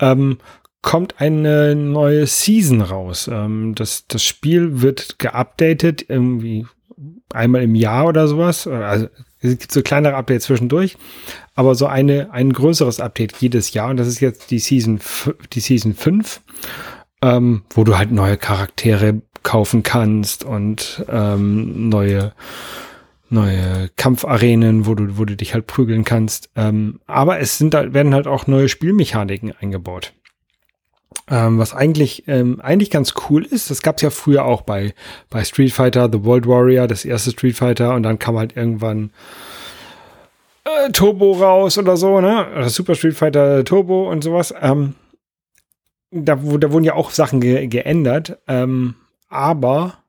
ähm, 0.00 0.36
kommt 0.84 1.18
eine 1.18 1.74
neue 1.74 2.26
Season 2.26 2.82
raus. 2.82 3.28
Ähm, 3.32 3.74
das, 3.74 4.06
das 4.06 4.22
Spiel 4.22 4.82
wird 4.82 5.18
geupdatet, 5.18 6.04
irgendwie 6.08 6.66
einmal 7.32 7.62
im 7.62 7.74
Jahr 7.74 8.06
oder 8.06 8.28
sowas. 8.28 8.66
Also 8.66 9.08
es 9.40 9.58
gibt 9.58 9.72
so 9.72 9.82
kleinere 9.82 10.14
Updates 10.14 10.44
zwischendurch, 10.44 10.96
aber 11.54 11.74
so 11.74 11.86
eine, 11.86 12.32
ein 12.32 12.52
größeres 12.52 13.00
Update 13.00 13.34
jedes 13.38 13.72
Jahr. 13.72 13.88
Und 13.88 13.96
das 13.96 14.06
ist 14.06 14.20
jetzt 14.20 14.50
die 14.50 14.58
Season, 14.58 15.00
die 15.52 15.60
Season 15.60 15.94
5, 15.94 16.42
ähm, 17.22 17.62
wo 17.70 17.84
du 17.84 17.96
halt 17.96 18.12
neue 18.12 18.36
Charaktere 18.36 19.22
kaufen 19.42 19.82
kannst 19.82 20.44
und 20.44 21.02
ähm, 21.08 21.88
neue, 21.88 22.32
neue 23.30 23.88
Kampfarenen, 23.96 24.84
wo 24.84 24.94
du, 24.94 25.16
wo 25.16 25.24
du 25.24 25.34
dich 25.34 25.54
halt 25.54 25.66
prügeln 25.66 26.04
kannst. 26.04 26.50
Ähm, 26.56 27.00
aber 27.06 27.40
es 27.40 27.56
sind 27.56 27.72
da, 27.72 27.94
werden 27.94 28.14
halt 28.14 28.26
auch 28.26 28.46
neue 28.46 28.68
Spielmechaniken 28.68 29.54
eingebaut. 29.58 30.12
Ähm, 31.30 31.58
was 31.58 31.74
eigentlich, 31.74 32.28
ähm, 32.28 32.60
eigentlich 32.60 32.90
ganz 32.90 33.14
cool 33.28 33.44
ist, 33.44 33.70
das 33.70 33.80
gab 33.80 33.96
es 33.96 34.02
ja 34.02 34.10
früher 34.10 34.44
auch 34.44 34.60
bei, 34.62 34.92
bei 35.30 35.42
Street 35.42 35.72
Fighter, 35.72 36.10
The 36.12 36.22
World 36.24 36.46
Warrior, 36.46 36.86
das 36.86 37.06
erste 37.06 37.30
Street 37.30 37.56
Fighter, 37.56 37.94
und 37.94 38.02
dann 38.02 38.18
kam 38.18 38.36
halt 38.36 38.56
irgendwann 38.56 39.10
äh, 40.64 40.90
Turbo 40.92 41.32
raus 41.32 41.78
oder 41.78 41.96
so, 41.96 42.20
ne? 42.20 42.46
Oder 42.52 42.68
Super 42.68 42.94
Street 42.94 43.14
Fighter 43.14 43.64
Turbo 43.64 44.10
und 44.10 44.22
sowas. 44.22 44.52
Ähm, 44.60 44.94
da, 46.10 46.36
da 46.36 46.72
wurden 46.72 46.84
ja 46.84 46.94
auch 46.94 47.10
Sachen 47.10 47.40
ge 47.40 47.66
geändert, 47.66 48.38
ähm, 48.46 48.94
aber 49.28 50.04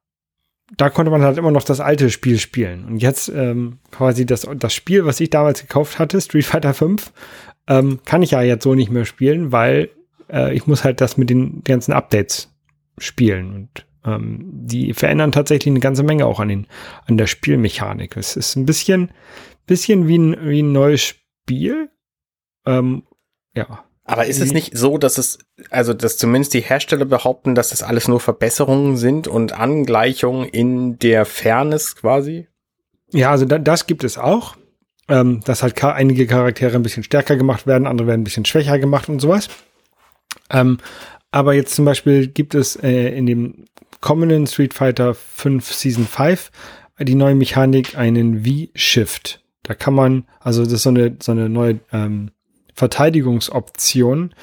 da 0.78 0.90
konnte 0.90 1.12
man 1.12 1.22
halt 1.22 1.38
immer 1.38 1.52
noch 1.52 1.64
das 1.64 1.80
alte 1.80 2.10
Spiel 2.10 2.40
spielen. 2.40 2.86
Und 2.86 2.98
jetzt 2.98 3.30
ähm, 3.30 3.80
quasi 3.92 4.26
das, 4.26 4.48
das 4.56 4.74
Spiel, 4.74 5.06
was 5.06 5.20
ich 5.20 5.30
damals 5.30 5.62
gekauft 5.62 6.00
hatte, 6.00 6.20
Street 6.22 6.46
Fighter 6.46 6.74
5, 6.74 7.12
ähm, 7.68 8.00
kann 8.06 8.22
ich 8.22 8.32
ja 8.32 8.42
jetzt 8.42 8.64
so 8.64 8.76
nicht 8.76 8.92
mehr 8.92 9.06
spielen, 9.06 9.52
weil 9.52 9.90
äh, 10.32 10.54
ich 10.54 10.68
muss 10.68 10.84
halt 10.84 11.02
das 11.02 11.18
mit 11.18 11.30
den 11.30 11.64
ganzen 11.64 11.94
Updates 11.94 12.54
spielen. 12.98 13.54
Und 13.54 13.86
ähm, 14.06 14.40
die 14.52 14.94
verändern 14.94 15.32
tatsächlich 15.32 15.72
eine 15.72 15.80
ganze 15.80 16.04
Menge 16.04 16.26
auch 16.26 16.40
an, 16.40 16.50
den, 16.50 16.68
an 17.08 17.18
der 17.18 17.28
Spielmechanik. 17.28 18.18
Es 18.18 18.36
ist 18.36 18.56
ein 18.56 18.66
bisschen, 18.66 19.12
bisschen 19.66 20.08
wie 20.08 20.18
ein, 20.18 20.38
wie 20.48 20.62
ein 20.62 20.72
neues 20.72 21.02
Spiel. 21.02 21.90
Ähm, 22.66 23.04
ja. 23.56 23.86
Aber 24.08 24.28
ist 24.28 24.40
es 24.40 24.54
nicht 24.54 24.78
so, 24.78 25.00
dass 25.00 25.18
es, 25.18 25.40
also 25.72 25.96
dass 25.96 26.18
zumindest 26.18 26.54
die 26.54 26.62
Hersteller 26.62 27.06
behaupten, 27.06 27.56
dass 27.56 27.70
das 27.70 27.82
alles 27.82 28.08
nur 28.08 28.20
Verbesserungen 28.20 28.98
sind 28.98 29.28
und 29.28 29.54
Angleichungen 29.54 30.48
in 30.48 31.00
der 31.00 31.26
Fairness 31.26 31.96
quasi? 31.96 32.48
Ja, 33.12 33.32
also 33.32 33.46
da, 33.46 33.58
das 33.58 33.88
gibt 33.88 34.04
es 34.04 34.20
auch. 34.20 34.58
Ähm, 35.08 35.42
dass 35.46 35.62
halt 35.62 35.84
einige 35.84 36.26
Charaktere 36.26 36.76
ein 36.76 36.82
bisschen 36.82 37.04
stärker 37.04 37.36
gemacht 37.36 37.68
werden, 37.68 37.86
andere 37.86 38.08
werden 38.08 38.22
ein 38.22 38.24
bisschen 38.24 38.46
schwächer 38.46 38.80
gemacht 38.80 39.08
und 39.08 39.20
sowas. 39.20 39.50
Ähm, 40.50 40.78
aber 41.32 41.54
jetzt 41.54 41.76
zum 41.76 41.86
Beispiel 41.86 42.28
gibt 42.28 42.56
es 42.56 42.76
äh, 42.78 43.10
in 43.10 43.26
dem 43.26 43.66
kommenden 44.02 44.48
Street 44.48 44.74
Fighter 44.74 45.14
5 45.14 45.74
Season 45.74 46.06
5 46.06 46.52
die 47.00 47.16
neue 47.16 47.36
Mechanik 47.36 47.98
einen 47.98 48.46
V-Shift. 48.46 49.44
Da 49.64 49.74
kann 49.74 49.94
man, 49.94 50.26
also 50.40 50.64
das 50.64 50.74
ist 50.74 50.84
so 50.84 50.90
eine, 50.90 51.18
so 51.22 51.32
eine 51.32 51.50
neue 51.50 51.80
ähm, 51.92 52.32
Verteidigungsoption, 52.74 54.34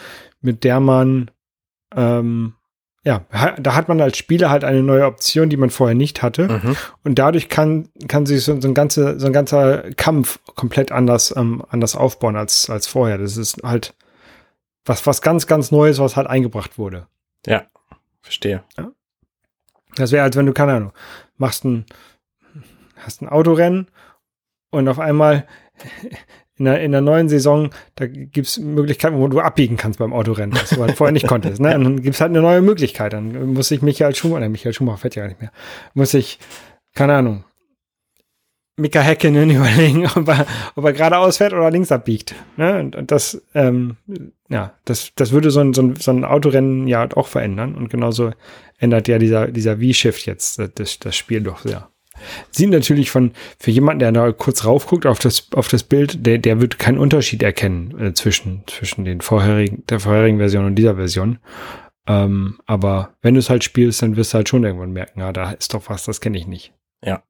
mit 0.41 0.65
der 0.65 0.81
man, 0.81 1.31
ähm, 1.95 2.55
ja, 3.05 3.25
da 3.59 3.75
hat 3.75 3.89
man 3.89 4.01
als 4.01 4.19
Spieler 4.19 4.51
halt 4.51 4.65
eine 4.65 4.83
neue 4.83 5.07
Option, 5.07 5.49
die 5.49 5.57
man 5.57 5.71
vorher 5.71 5.95
nicht 5.95 6.23
hatte. 6.23 6.49
Mhm. 6.49 6.77
Und 7.05 7.19
dadurch 7.19 7.49
kann, 7.49 7.89
kann 8.09 8.27
sich 8.27 8.45
so, 8.45 8.61
so, 8.61 8.69
ein 8.69 8.75
ganze, 8.75 9.19
so 9.19 9.27
ein 9.27 9.33
ganzer 9.33 9.91
Kampf 9.97 10.41
komplett 10.57 10.93
anders, 10.93 11.35
ähm, 11.37 11.65
anders 11.69 11.97
aufbauen 11.97 12.37
als, 12.37 12.69
als 12.69 12.87
vorher. 12.87 13.19
Das 13.19 13.37
ist 13.37 13.63
halt 13.63 13.95
was, 14.85 15.07
was 15.07 15.23
ganz, 15.23 15.47
ganz 15.47 15.71
Neues, 15.71 15.99
was 15.99 16.17
halt 16.17 16.27
eingebracht 16.27 16.79
wurde. 16.79 17.07
Ja, 17.47 17.67
verstehe. 18.21 18.63
Ja? 18.77 18.93
Das 19.97 20.13
wäre, 20.13 20.25
als 20.25 20.37
wenn 20.37 20.47
du, 20.47 20.53
keine 20.53 20.73
Ahnung, 20.73 20.93
machst 21.37 21.65
ein, 21.65 21.87
hast 22.97 23.23
ein 23.23 23.29
Autorennen 23.29 23.89
und 24.71 24.89
auf 24.89 24.99
einmal 24.99 25.47
in 26.57 26.65
der, 26.65 26.81
in 26.81 26.93
der 26.93 27.01
neuen 27.01 27.29
Saison, 27.29 27.71
da 27.95 28.07
gibt 28.07 28.47
es 28.47 28.59
Möglichkeiten, 28.59 29.19
wo 29.19 29.29
du 29.29 29.41
abbiegen 29.41 29.77
kannst 29.77 29.99
beim 29.99 30.13
Autorennen, 30.13 30.55
was 30.55 30.71
du 30.71 30.81
halt 30.81 30.97
vorher 30.97 31.13
nicht 31.13 31.27
konntest. 31.27 31.61
Ne? 31.61 31.75
Und 31.75 31.85
dann 31.85 32.03
gibt 32.03 32.15
es 32.15 32.21
halt 32.21 32.31
eine 32.31 32.43
neue 32.43 32.63
Möglichkeit. 32.63 33.13
Dann 33.13 33.55
muss 33.55 33.71
ich 33.71 33.83
Michael 33.83 34.15
Schumacher, 34.15 34.49
Michael 34.49 34.73
Schumacher 34.73 34.99
fährt 34.99 35.15
ja 35.15 35.23
gar 35.23 35.29
nicht 35.29 35.41
mehr, 35.41 35.53
muss 35.95 36.15
ich, 36.15 36.39
keine 36.95 37.15
Ahnung, 37.15 37.45
Mika 38.77 39.01
Häkkinen 39.01 39.51
überlegen, 39.57 40.07
ob 40.15 40.29
er, 40.29 40.47
ob 40.75 40.85
er 40.85 40.93
geradeaus 40.93 41.39
fährt 41.39 41.53
oder 41.53 41.71
links 41.71 41.93
abbiegt. 41.93 42.35
Ne? 42.57 42.81
Und, 42.81 42.97
und 42.97 43.11
das, 43.11 43.43
ähm, 43.55 43.97
ja, 44.49 44.75
das, 44.85 45.13
das 45.15 45.33
würde 45.33 45.51
so 45.51 45.61
ein, 45.61 45.75
so, 45.75 45.83
ein, 45.83 45.97
so 45.97 46.11
ein 46.11 46.25
Autorennen 46.25 46.89
ja 46.89 47.09
auch 47.15 47.29
verändern. 47.29 47.75
Und 47.75 47.91
genauso 47.91 48.33
ändert 48.79 49.09
ja 49.09 49.19
dieser, 49.19 49.49
dieser 49.49 49.79
V-Shift 49.79 50.27
jetzt 50.27 50.61
das, 50.75 50.99
das 50.99 51.17
Spiel 51.17 51.43
doch 51.43 51.61
sehr. 51.61 51.89
Sieht 52.51 52.71
natürlich 52.71 53.11
von, 53.11 53.33
für 53.59 53.71
jemanden, 53.71 54.01
der 54.01 54.13
da 54.13 54.33
kurz 54.33 54.65
raufguckt 54.65 55.07
auf 55.07 55.19
das, 55.19 55.49
auf 55.55 55.69
das 55.69 55.83
Bild, 55.83 56.25
der, 56.27 56.39
der 56.39 56.61
wird 56.61 56.79
keinen 56.79 56.99
Unterschied 56.99 57.43
erkennen 57.43 57.99
äh, 57.99 58.13
zwischen, 58.15 58.63
zwischen 58.67 59.05
den 59.05 59.21
vorherigen, 59.21 59.85
der 59.89 60.01
vorherigen 60.01 60.39
Version 60.39 60.67
und 60.67 60.77
dieser 60.77 60.97
Version. 60.97 61.39
Ähm, 62.07 62.59
aber 62.67 63.15
wenn 63.23 63.35
du 63.35 63.41
es 63.41 63.51
halt 63.51 63.65
spielst, 63.65 64.03
dann 64.03 64.17
wirst 64.17 64.33
du 64.33 64.37
halt 64.37 64.49
schon 64.49 64.65
irgendwann 64.65 64.93
merken, 64.93 65.21
ja, 65.21 65.33
da 65.33 65.53
ist 65.53 65.75
doch 65.75 65.89
was, 65.89 66.05
das 66.05 66.21
kenne 66.21 66.39
ich 66.39 66.47
nicht. 66.47 66.73
Ja. 67.05 67.23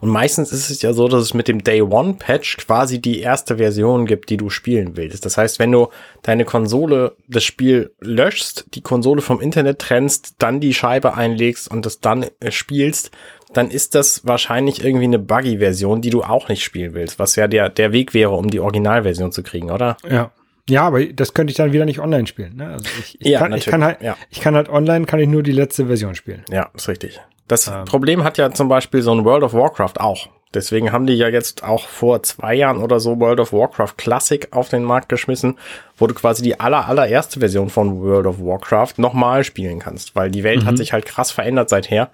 Und 0.00 0.08
meistens 0.08 0.52
ist 0.52 0.70
es 0.70 0.82
ja 0.82 0.92
so, 0.92 1.08
dass 1.08 1.22
es 1.22 1.34
mit 1.34 1.48
dem 1.48 1.62
Day 1.62 1.82
One 1.82 2.14
Patch 2.14 2.56
quasi 2.56 3.00
die 3.00 3.20
erste 3.20 3.56
Version 3.56 4.06
gibt, 4.06 4.30
die 4.30 4.36
du 4.36 4.50
spielen 4.50 4.96
willst. 4.96 5.24
Das 5.24 5.36
heißt, 5.36 5.58
wenn 5.58 5.72
du 5.72 5.88
deine 6.22 6.44
Konsole, 6.44 7.16
das 7.28 7.44
Spiel 7.44 7.92
löschst, 8.00 8.66
die 8.74 8.80
Konsole 8.80 9.22
vom 9.22 9.40
Internet 9.40 9.78
trennst, 9.78 10.36
dann 10.38 10.60
die 10.60 10.74
Scheibe 10.74 11.14
einlegst 11.14 11.70
und 11.70 11.86
das 11.86 12.00
dann 12.00 12.26
äh, 12.40 12.50
spielst, 12.50 13.10
dann 13.52 13.70
ist 13.70 13.94
das 13.94 14.26
wahrscheinlich 14.26 14.84
irgendwie 14.84 15.04
eine 15.04 15.18
Buggy-Version, 15.18 16.00
die 16.00 16.10
du 16.10 16.22
auch 16.22 16.48
nicht 16.48 16.64
spielen 16.64 16.94
willst, 16.94 17.18
was 17.18 17.36
ja 17.36 17.46
der, 17.46 17.68
der 17.68 17.92
Weg 17.92 18.12
wäre, 18.12 18.32
um 18.32 18.50
die 18.50 18.60
Originalversion 18.60 19.32
zu 19.32 19.42
kriegen, 19.42 19.70
oder? 19.70 19.96
Ja. 20.08 20.32
Ja, 20.68 20.82
aber 20.82 21.04
das 21.04 21.32
könnte 21.32 21.52
ich 21.52 21.56
dann 21.56 21.72
wieder 21.72 21.84
nicht 21.84 22.00
online 22.00 22.26
spielen. 22.26 22.56
Ne? 22.56 22.66
Also 22.66 22.86
ich, 22.98 23.20
ich, 23.20 23.28
ja, 23.28 23.38
kann, 23.38 23.52
ich, 23.52 23.66
kann 23.66 23.84
halt, 23.84 24.02
ja. 24.02 24.16
ich 24.30 24.40
kann 24.40 24.56
halt 24.56 24.68
online, 24.68 25.06
kann 25.06 25.20
ich 25.20 25.28
nur 25.28 25.44
die 25.44 25.52
letzte 25.52 25.86
Version 25.86 26.16
spielen. 26.16 26.42
Ja, 26.50 26.70
ist 26.74 26.88
richtig. 26.88 27.20
Das 27.48 27.68
ähm. 27.68 27.84
Problem 27.84 28.24
hat 28.24 28.38
ja 28.38 28.50
zum 28.50 28.68
Beispiel 28.68 29.02
so 29.02 29.12
ein 29.12 29.24
World 29.24 29.44
of 29.44 29.54
Warcraft 29.54 30.00
auch. 30.00 30.28
Deswegen 30.54 30.92
haben 30.92 31.06
die 31.06 31.14
ja 31.14 31.28
jetzt 31.28 31.64
auch 31.64 31.86
vor 31.86 32.22
zwei 32.22 32.54
Jahren 32.54 32.78
oder 32.78 32.98
so 32.98 33.20
World 33.20 33.40
of 33.40 33.52
Warcraft 33.52 33.94
Classic 33.98 34.48
auf 34.52 34.68
den 34.68 34.84
Markt 34.84 35.08
geschmissen, 35.08 35.58
wo 35.98 36.06
du 36.06 36.14
quasi 36.14 36.42
die 36.42 36.58
aller, 36.58 36.88
allererste 36.88 37.40
Version 37.40 37.68
von 37.68 38.00
World 38.00 38.26
of 38.26 38.40
Warcraft 38.40 38.94
nochmal 38.96 39.44
spielen 39.44 39.80
kannst, 39.80 40.14
weil 40.14 40.30
die 40.30 40.44
Welt 40.44 40.62
mhm. 40.62 40.66
hat 40.66 40.76
sich 40.78 40.92
halt 40.92 41.04
krass 41.04 41.30
verändert 41.30 41.68
seither 41.68 42.10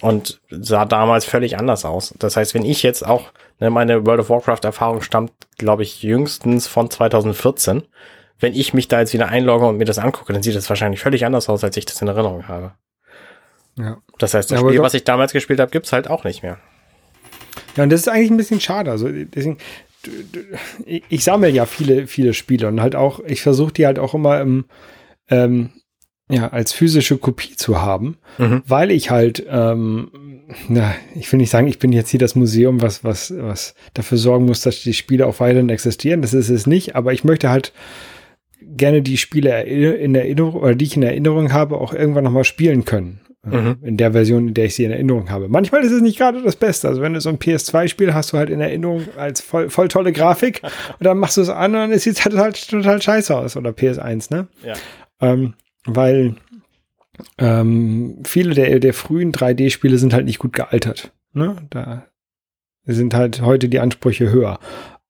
und 0.00 0.40
sah 0.50 0.86
damals 0.86 1.24
völlig 1.24 1.56
anders 1.58 1.84
aus. 1.84 2.14
Das 2.18 2.36
heißt, 2.36 2.54
wenn 2.54 2.64
ich 2.64 2.82
jetzt 2.82 3.06
auch, 3.06 3.30
ne, 3.60 3.70
meine 3.70 4.04
World 4.04 4.20
of 4.20 4.30
Warcraft 4.30 4.64
Erfahrung 4.64 5.00
stammt, 5.00 5.32
glaube 5.58 5.82
ich, 5.82 6.02
jüngstens 6.02 6.66
von 6.66 6.90
2014. 6.90 7.82
Wenn 8.40 8.54
ich 8.54 8.74
mich 8.74 8.88
da 8.88 9.00
jetzt 9.00 9.14
wieder 9.14 9.28
einlogge 9.28 9.66
und 9.66 9.76
mir 9.76 9.84
das 9.84 10.00
angucke, 10.00 10.32
dann 10.32 10.42
sieht 10.42 10.56
das 10.56 10.68
wahrscheinlich 10.68 11.00
völlig 11.00 11.24
anders 11.24 11.48
aus, 11.48 11.62
als 11.62 11.76
ich 11.76 11.86
das 11.86 12.02
in 12.02 12.08
Erinnerung 12.08 12.48
habe. 12.48 12.72
Ja. 13.78 13.98
Das 14.18 14.34
heißt, 14.34 14.50
das 14.50 14.60
ja, 14.60 14.66
Spiel, 14.66 14.80
was 14.80 14.94
ich 14.94 15.04
damals 15.04 15.32
gespielt 15.32 15.60
habe, 15.60 15.70
gibt's 15.70 15.92
halt 15.92 16.08
auch 16.08 16.24
nicht 16.24 16.42
mehr. 16.42 16.58
Ja, 17.76 17.84
und 17.84 17.90
das 17.90 18.00
ist 18.00 18.08
eigentlich 18.08 18.30
ein 18.30 18.36
bisschen 18.36 18.60
schade. 18.60 18.90
Also 18.90 19.08
deswegen, 19.08 19.58
ich, 20.84 21.02
ich 21.08 21.24
sammle 21.24 21.48
ja 21.48 21.66
viele, 21.66 22.06
viele 22.06 22.34
Spiele 22.34 22.68
und 22.68 22.80
halt 22.80 22.94
auch, 22.94 23.20
ich 23.26 23.42
versuche 23.42 23.72
die 23.72 23.86
halt 23.86 23.98
auch 23.98 24.14
immer 24.14 24.40
im, 24.40 24.66
ähm, 25.28 25.70
ja, 26.30 26.48
als 26.48 26.72
physische 26.72 27.18
Kopie 27.18 27.56
zu 27.56 27.82
haben, 27.82 28.16
mhm. 28.38 28.62
weil 28.66 28.90
ich 28.90 29.10
halt, 29.10 29.44
ähm, 29.48 30.10
na, 30.68 30.94
ich 31.14 31.30
will 31.30 31.38
nicht 31.38 31.50
sagen, 31.50 31.66
ich 31.66 31.78
bin 31.78 31.92
jetzt 31.92 32.10
hier 32.10 32.20
das 32.20 32.34
Museum, 32.34 32.80
was, 32.80 33.04
was, 33.04 33.34
was 33.36 33.74
dafür 33.92 34.18
sorgen 34.18 34.46
muss, 34.46 34.62
dass 34.62 34.82
die 34.82 34.94
Spiele 34.94 35.26
auch 35.26 35.40
weiterhin 35.40 35.68
existieren. 35.68 36.22
Das 36.22 36.32
ist 36.32 36.48
es 36.48 36.66
nicht, 36.66 36.96
aber 36.96 37.12
ich 37.12 37.24
möchte 37.24 37.50
halt 37.50 37.72
gerne 38.60 39.02
die 39.02 39.18
Spiele 39.18 39.62
in 39.64 40.14
Erinnerung, 40.14 40.54
oder 40.62 40.74
die 40.74 40.84
ich 40.86 40.96
in 40.96 41.02
Erinnerung 41.02 41.52
habe, 41.52 41.76
auch 41.76 41.92
irgendwann 41.92 42.24
nochmal 42.24 42.44
spielen 42.44 42.84
können. 42.84 43.20
Mhm. 43.44 43.76
In 43.82 43.96
der 43.96 44.12
Version, 44.12 44.48
in 44.48 44.54
der 44.54 44.66
ich 44.66 44.74
sie 44.74 44.84
in 44.84 44.90
Erinnerung 44.90 45.30
habe. 45.30 45.48
Manchmal 45.48 45.82
ist 45.82 45.92
es 45.92 46.00
nicht 46.00 46.18
gerade 46.18 46.42
das 46.42 46.56
Beste. 46.56 46.88
Also 46.88 47.02
wenn 47.02 47.14
du 47.14 47.20
so 47.20 47.28
ein 47.28 47.38
PS2-Spiel 47.38 48.14
hast 48.14 48.32
du 48.32 48.38
halt 48.38 48.50
in 48.50 48.60
Erinnerung 48.60 49.02
als 49.16 49.40
voll, 49.40 49.70
voll 49.70 49.88
tolle 49.88 50.12
Grafik 50.12 50.62
und 50.98 51.04
dann 51.04 51.18
machst 51.18 51.36
du 51.36 51.42
es 51.42 51.50
an 51.50 51.74
und 51.74 51.90
dann 51.90 51.98
sieht 51.98 52.14
es 52.14 52.24
halt 52.24 52.34
total, 52.34 52.52
total 52.52 53.02
scheiße 53.02 53.36
aus. 53.36 53.56
Oder 53.56 53.70
PS1, 53.70 54.34
ne? 54.34 54.48
Ja. 54.64 54.74
Ähm, 55.20 55.54
weil 55.84 56.36
ähm, 57.38 58.22
viele 58.24 58.54
der, 58.54 58.80
der 58.80 58.94
frühen 58.94 59.32
3D-Spiele 59.32 59.98
sind 59.98 60.14
halt 60.14 60.24
nicht 60.24 60.38
gut 60.38 60.52
gealtert. 60.52 61.12
Ne? 61.32 61.56
Da 61.70 62.06
sind 62.86 63.14
halt 63.14 63.42
heute 63.42 63.68
die 63.68 63.80
Ansprüche 63.80 64.30
höher. 64.30 64.58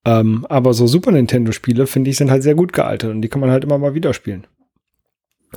Ähm, 0.05 0.45
aber 0.49 0.73
so 0.73 0.87
Super 0.87 1.11
Nintendo-Spiele, 1.11 1.87
finde 1.87 2.11
ich, 2.11 2.17
sind 2.17 2.29
halt 2.29 2.43
sehr 2.43 2.55
gut 2.55 2.73
gealtert 2.73 3.11
und 3.11 3.21
die 3.21 3.29
kann 3.29 3.41
man 3.41 3.49
halt 3.49 3.63
immer 3.63 3.77
mal 3.77 3.95
wieder 3.95 4.13
spielen. 4.13 4.45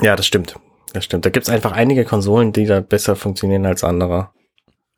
Ja, 0.00 0.16
das 0.16 0.26
stimmt. 0.26 0.54
Das 0.92 1.04
stimmt. 1.04 1.24
Da 1.26 1.30
gibt 1.30 1.46
es 1.46 1.50
einfach 1.52 1.72
einige 1.72 2.04
Konsolen, 2.04 2.52
die 2.52 2.66
da 2.66 2.80
besser 2.80 3.16
funktionieren 3.16 3.66
als 3.66 3.84
andere. 3.84 4.30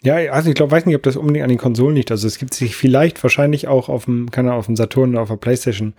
Ja, 0.03 0.17
also 0.33 0.49
ich 0.49 0.55
glaube, 0.55 0.73
weiß 0.73 0.87
nicht, 0.87 0.97
ob 0.97 1.03
das 1.03 1.17
unbedingt 1.17 1.43
an 1.43 1.51
den 1.51 1.59
Konsolen 1.59 1.95
liegt. 1.95 2.11
Also 2.11 2.27
es 2.27 2.39
gibt 2.39 2.55
sich 2.55 2.75
vielleicht 2.75 3.23
wahrscheinlich 3.23 3.69
auch 3.69 3.89
auf 3.89 4.07
dem, 4.07 4.31
kann 4.31 4.47
er 4.47 4.55
auf 4.55 4.67
dem 4.67 4.77
Saturn 4.77 5.11
oder 5.11 5.23
auf 5.23 5.29
der 5.29 5.37
Playstation 5.37 5.95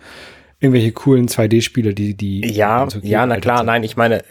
irgendwelche 0.62 0.92
coolen 0.92 1.26
2D-Spiele, 1.26 1.92
die, 1.92 2.14
die. 2.14 2.46
Ja, 2.52 2.88
so 2.88 3.00
ja, 3.02 3.26
na 3.26 3.38
klar, 3.38 3.64
nein, 3.64 3.82
ich 3.82 3.96
meine, 3.96 4.22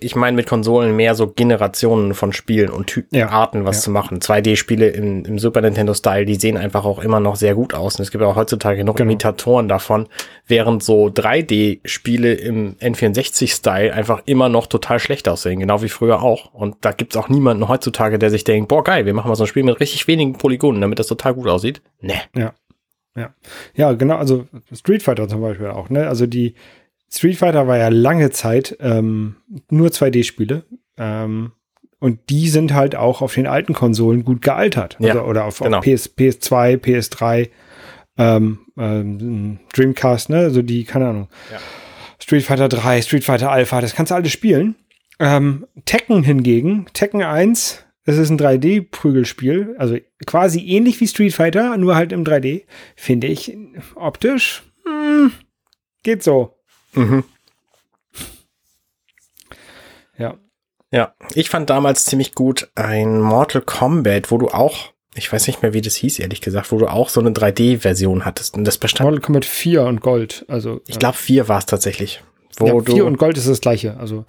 ich 0.00 0.16
meine 0.16 0.34
mit 0.34 0.46
Konsolen 0.46 0.96
mehr 0.96 1.14
so 1.14 1.26
Generationen 1.26 2.14
von 2.14 2.32
Spielen 2.32 2.70
und 2.70 2.86
Typen, 2.86 3.14
ja, 3.14 3.28
Arten, 3.28 3.66
was 3.66 3.76
ja. 3.76 3.82
zu 3.82 3.90
machen. 3.90 4.20
2D-Spiele 4.20 4.88
im, 4.88 5.26
im 5.26 5.38
Super 5.38 5.60
Nintendo-Style, 5.60 6.24
die 6.24 6.36
sehen 6.36 6.56
einfach 6.56 6.86
auch 6.86 7.00
immer 7.00 7.20
noch 7.20 7.36
sehr 7.36 7.54
gut 7.54 7.74
aus. 7.74 7.96
Und 7.96 8.02
es 8.02 8.10
gibt 8.10 8.24
auch 8.24 8.34
heutzutage 8.34 8.82
noch 8.82 8.94
genau. 8.94 9.10
Imitatoren 9.10 9.68
davon, 9.68 10.08
während 10.46 10.82
so 10.82 11.08
3D-Spiele 11.08 12.32
im 12.32 12.76
N64-Style 12.76 13.92
einfach 13.92 14.22
immer 14.24 14.48
noch 14.48 14.68
total 14.68 14.98
schlecht 14.98 15.28
aussehen, 15.28 15.60
genau 15.60 15.82
wie 15.82 15.90
früher 15.90 16.22
auch. 16.22 16.54
Und 16.54 16.76
da 16.80 16.92
gibt's 16.92 17.16
auch 17.16 17.28
niemanden 17.28 17.68
heutzutage, 17.68 18.18
der 18.18 18.30
sich 18.30 18.44
denkt, 18.44 18.68
boah, 18.68 18.82
geil, 18.82 19.04
wir 19.04 19.12
machen 19.12 19.28
mal 19.28 19.36
so 19.36 19.44
ein 19.44 19.48
Spiel 19.48 19.64
mit 19.64 19.80
richtig 19.80 20.08
wenigen 20.08 20.32
Polygonen, 20.32 20.80
damit 20.80 20.98
das 20.98 21.08
total 21.08 21.34
gut 21.34 21.46
aussieht. 21.46 21.82
Nee. 22.00 22.14
Ja. 22.34 22.54
Ja. 23.16 23.34
Ja, 23.74 23.92
genau, 23.92 24.16
also 24.16 24.46
Street 24.72 25.02
Fighter 25.02 25.28
zum 25.28 25.40
Beispiel 25.40 25.68
auch, 25.68 25.90
ne? 25.90 26.08
Also 26.08 26.26
die 26.26 26.54
Street 27.10 27.36
Fighter 27.36 27.66
war 27.66 27.78
ja 27.78 27.88
lange 27.88 28.30
Zeit 28.30 28.76
ähm, 28.80 29.36
nur 29.70 29.88
2D-Spiele. 29.88 30.64
Ähm, 30.96 31.52
und 32.00 32.30
die 32.30 32.48
sind 32.48 32.74
halt 32.74 32.94
auch 32.94 33.22
auf 33.22 33.34
den 33.34 33.46
alten 33.46 33.72
Konsolen 33.72 34.24
gut 34.24 34.42
gealtert. 34.42 34.96
Ja, 35.00 35.14
also, 35.14 35.24
oder 35.24 35.44
auf, 35.46 35.58
genau. 35.58 35.78
auf 35.78 35.84
PS, 35.84 36.14
PS2, 36.16 36.76
PS3, 36.76 37.48
ähm, 38.18 38.58
ähm, 38.76 39.58
Dreamcast, 39.72 40.30
ne? 40.30 40.38
Also 40.38 40.62
die, 40.62 40.84
keine 40.84 41.08
Ahnung. 41.08 41.28
Ja. 41.50 41.58
Street 42.20 42.44
Fighter 42.44 42.68
3, 42.68 43.02
Street 43.02 43.24
Fighter 43.24 43.50
Alpha, 43.50 43.80
das 43.80 43.94
kannst 43.94 44.10
du 44.10 44.14
alles 44.14 44.32
spielen. 44.32 44.76
Ähm, 45.18 45.66
Tekken 45.84 46.22
hingegen, 46.22 46.86
Tekken 46.92 47.22
1 47.22 47.84
das 48.08 48.16
ist 48.16 48.30
ein 48.30 48.38
3D-Prügelspiel, 48.38 49.74
also 49.76 49.98
quasi 50.24 50.66
ähnlich 50.66 50.98
wie 50.98 51.06
Street 51.06 51.34
Fighter, 51.34 51.76
nur 51.76 51.94
halt 51.94 52.10
im 52.10 52.24
3D. 52.24 52.62
Finde 52.96 53.26
ich 53.26 53.54
optisch 53.96 54.62
hm, 54.86 55.30
geht 56.02 56.22
so. 56.22 56.54
Mhm. 56.94 57.24
Ja. 60.16 60.38
Ja, 60.90 61.14
ich 61.34 61.50
fand 61.50 61.68
damals 61.68 62.06
ziemlich 62.06 62.34
gut 62.34 62.70
ein 62.74 63.20
Mortal 63.20 63.60
Kombat, 63.60 64.30
wo 64.30 64.38
du 64.38 64.48
auch, 64.48 64.94
ich 65.14 65.30
weiß 65.30 65.46
nicht 65.46 65.60
mehr, 65.60 65.74
wie 65.74 65.82
das 65.82 65.96
hieß, 65.96 66.18
ehrlich 66.18 66.40
gesagt, 66.40 66.72
wo 66.72 66.78
du 66.78 66.86
auch 66.86 67.10
so 67.10 67.20
eine 67.20 67.32
3D-Version 67.32 68.24
hattest. 68.24 68.56
Und 68.56 68.64
das 68.64 68.78
bestand. 68.78 69.04
Mortal 69.06 69.20
Kombat 69.20 69.44
4 69.44 69.82
und 69.82 70.00
Gold. 70.00 70.46
Also. 70.48 70.80
Ich 70.86 70.98
glaube, 70.98 71.18
4 71.18 71.46
war 71.46 71.58
es 71.58 71.66
tatsächlich. 71.66 72.22
Wo 72.56 72.68
ja, 72.68 72.80
4 72.80 73.04
und 73.04 73.18
Gold 73.18 73.36
ist 73.36 73.48
das 73.48 73.60
gleiche. 73.60 73.98
Also 73.98 74.24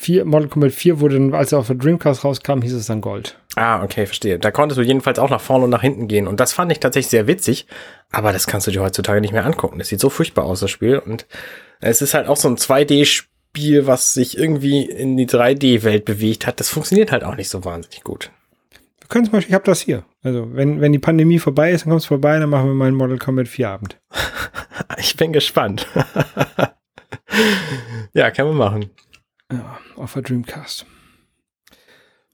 4, 0.00 0.24
Model 0.24 0.48
Kombat 0.48 0.72
4 0.72 0.98
wurde 1.00 1.18
dann, 1.18 1.34
als 1.34 1.52
er 1.52 1.58
auf 1.58 1.66
der 1.66 1.76
Dreamcast 1.76 2.24
rauskam, 2.24 2.62
hieß 2.62 2.72
es 2.72 2.86
dann 2.86 3.02
Gold. 3.02 3.36
Ah, 3.56 3.82
okay, 3.84 4.06
verstehe. 4.06 4.38
Da 4.38 4.50
konntest 4.50 4.78
du 4.78 4.82
jedenfalls 4.82 5.18
auch 5.18 5.28
nach 5.28 5.42
vorne 5.42 5.64
und 5.64 5.70
nach 5.70 5.82
hinten 5.82 6.08
gehen. 6.08 6.26
Und 6.26 6.40
das 6.40 6.54
fand 6.54 6.72
ich 6.72 6.80
tatsächlich 6.80 7.10
sehr 7.10 7.26
witzig. 7.26 7.66
Aber 8.10 8.32
das 8.32 8.46
kannst 8.46 8.66
du 8.66 8.70
dir 8.70 8.80
heutzutage 8.80 9.20
nicht 9.20 9.34
mehr 9.34 9.44
angucken. 9.44 9.78
Das 9.78 9.88
sieht 9.88 10.00
so 10.00 10.08
furchtbar 10.08 10.46
aus, 10.46 10.60
das 10.60 10.70
Spiel. 10.70 10.96
Und 10.98 11.26
es 11.80 12.00
ist 12.00 12.14
halt 12.14 12.28
auch 12.28 12.38
so 12.38 12.48
ein 12.48 12.56
2D-Spiel, 12.56 13.86
was 13.86 14.14
sich 14.14 14.38
irgendwie 14.38 14.86
in 14.86 15.18
die 15.18 15.28
3D-Welt 15.28 16.06
bewegt 16.06 16.46
hat. 16.46 16.60
Das 16.60 16.70
funktioniert 16.70 17.12
halt 17.12 17.22
auch 17.22 17.36
nicht 17.36 17.50
so 17.50 17.62
wahnsinnig 17.66 18.02
gut. 18.02 18.30
Wir 19.00 19.08
können 19.08 19.26
zum 19.26 19.32
Beispiel, 19.32 19.50
ich 19.50 19.54
habe 19.54 19.66
das 19.66 19.82
hier. 19.82 20.06
Also, 20.22 20.48
wenn, 20.54 20.80
wenn 20.80 20.92
die 20.92 20.98
Pandemie 20.98 21.38
vorbei 21.38 21.72
ist, 21.72 21.84
dann 21.84 21.90
kommst 21.90 22.06
du 22.06 22.08
vorbei, 22.08 22.38
dann 22.38 22.48
machen 22.48 22.68
wir 22.68 22.74
mal 22.74 22.88
einen 22.88 22.96
Model 22.96 23.18
Kombat 23.18 23.48
4 23.48 23.68
Abend. 23.68 24.00
ich 24.96 25.14
bin 25.18 25.34
gespannt. 25.34 25.86
ja, 28.14 28.30
können 28.30 28.48
wir 28.48 28.54
machen. 28.54 28.88
Ja, 29.50 29.78
auf 29.96 30.12
der 30.14 30.22
Dreamcast. 30.22 30.86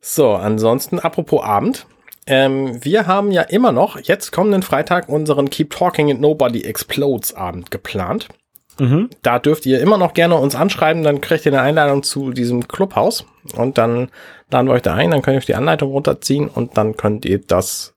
So, 0.01 0.35
ansonsten, 0.35 0.99
apropos 0.99 1.43
Abend. 1.43 1.87
Ähm, 2.29 2.85
wir 2.85 3.07
haben 3.07 3.31
ja 3.31 3.43
immer 3.43 3.73
noch 3.73 4.01
jetzt 4.01 4.33
kommenden 4.33 4.63
Freitag 4.63 5.09
unseren 5.09 5.49
Keep 5.49 5.71
Talking 5.71 6.11
and 6.11 6.21
Nobody 6.21 6.63
Explodes 6.63 7.35
Abend 7.35 7.71
geplant. 7.71 8.29
Mhm. 8.79 9.11
Da 9.23 9.39
dürft 9.39 9.65
ihr 9.65 9.81
immer 9.81 9.97
noch 9.97 10.13
gerne 10.13 10.35
uns 10.37 10.55
anschreiben, 10.55 11.03
dann 11.03 11.21
kriegt 11.21 11.47
ihr 11.47 11.53
eine 11.53 11.63
Einladung 11.63 12.03
zu 12.03 12.33
diesem 12.33 12.69
Clubhaus 12.69 13.25
und 13.55 13.79
dann 13.79 14.11
laden 14.51 14.67
wir 14.67 14.75
euch 14.75 14.83
da 14.83 14.95
ein, 14.95 15.13
dann 15.13 15.23
könnt 15.23 15.37
ihr 15.37 15.39
euch 15.39 15.47
die 15.47 15.55
Anleitung 15.55 15.91
runterziehen 15.91 16.49
und 16.49 16.77
dann 16.77 16.97
könnt 16.97 17.25
ihr 17.25 17.39
das, 17.39 17.95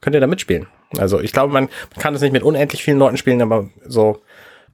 könnt 0.00 0.14
ihr 0.14 0.20
da 0.20 0.26
mitspielen. 0.26 0.66
Also 0.98 1.20
ich 1.20 1.32
glaube, 1.32 1.52
man 1.52 1.68
kann 1.98 2.14
das 2.14 2.22
nicht 2.22 2.32
mit 2.32 2.42
unendlich 2.42 2.82
vielen 2.82 2.98
Leuten 2.98 3.16
spielen, 3.16 3.42
aber 3.42 3.68
so 3.86 4.22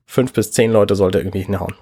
fünf 0.07 0.33
bis 0.33 0.53
zehn 0.53 0.71
Leute 0.71 0.95
sollte 0.95 1.19
irgendwie 1.19 1.43
hinhauen. 1.43 1.75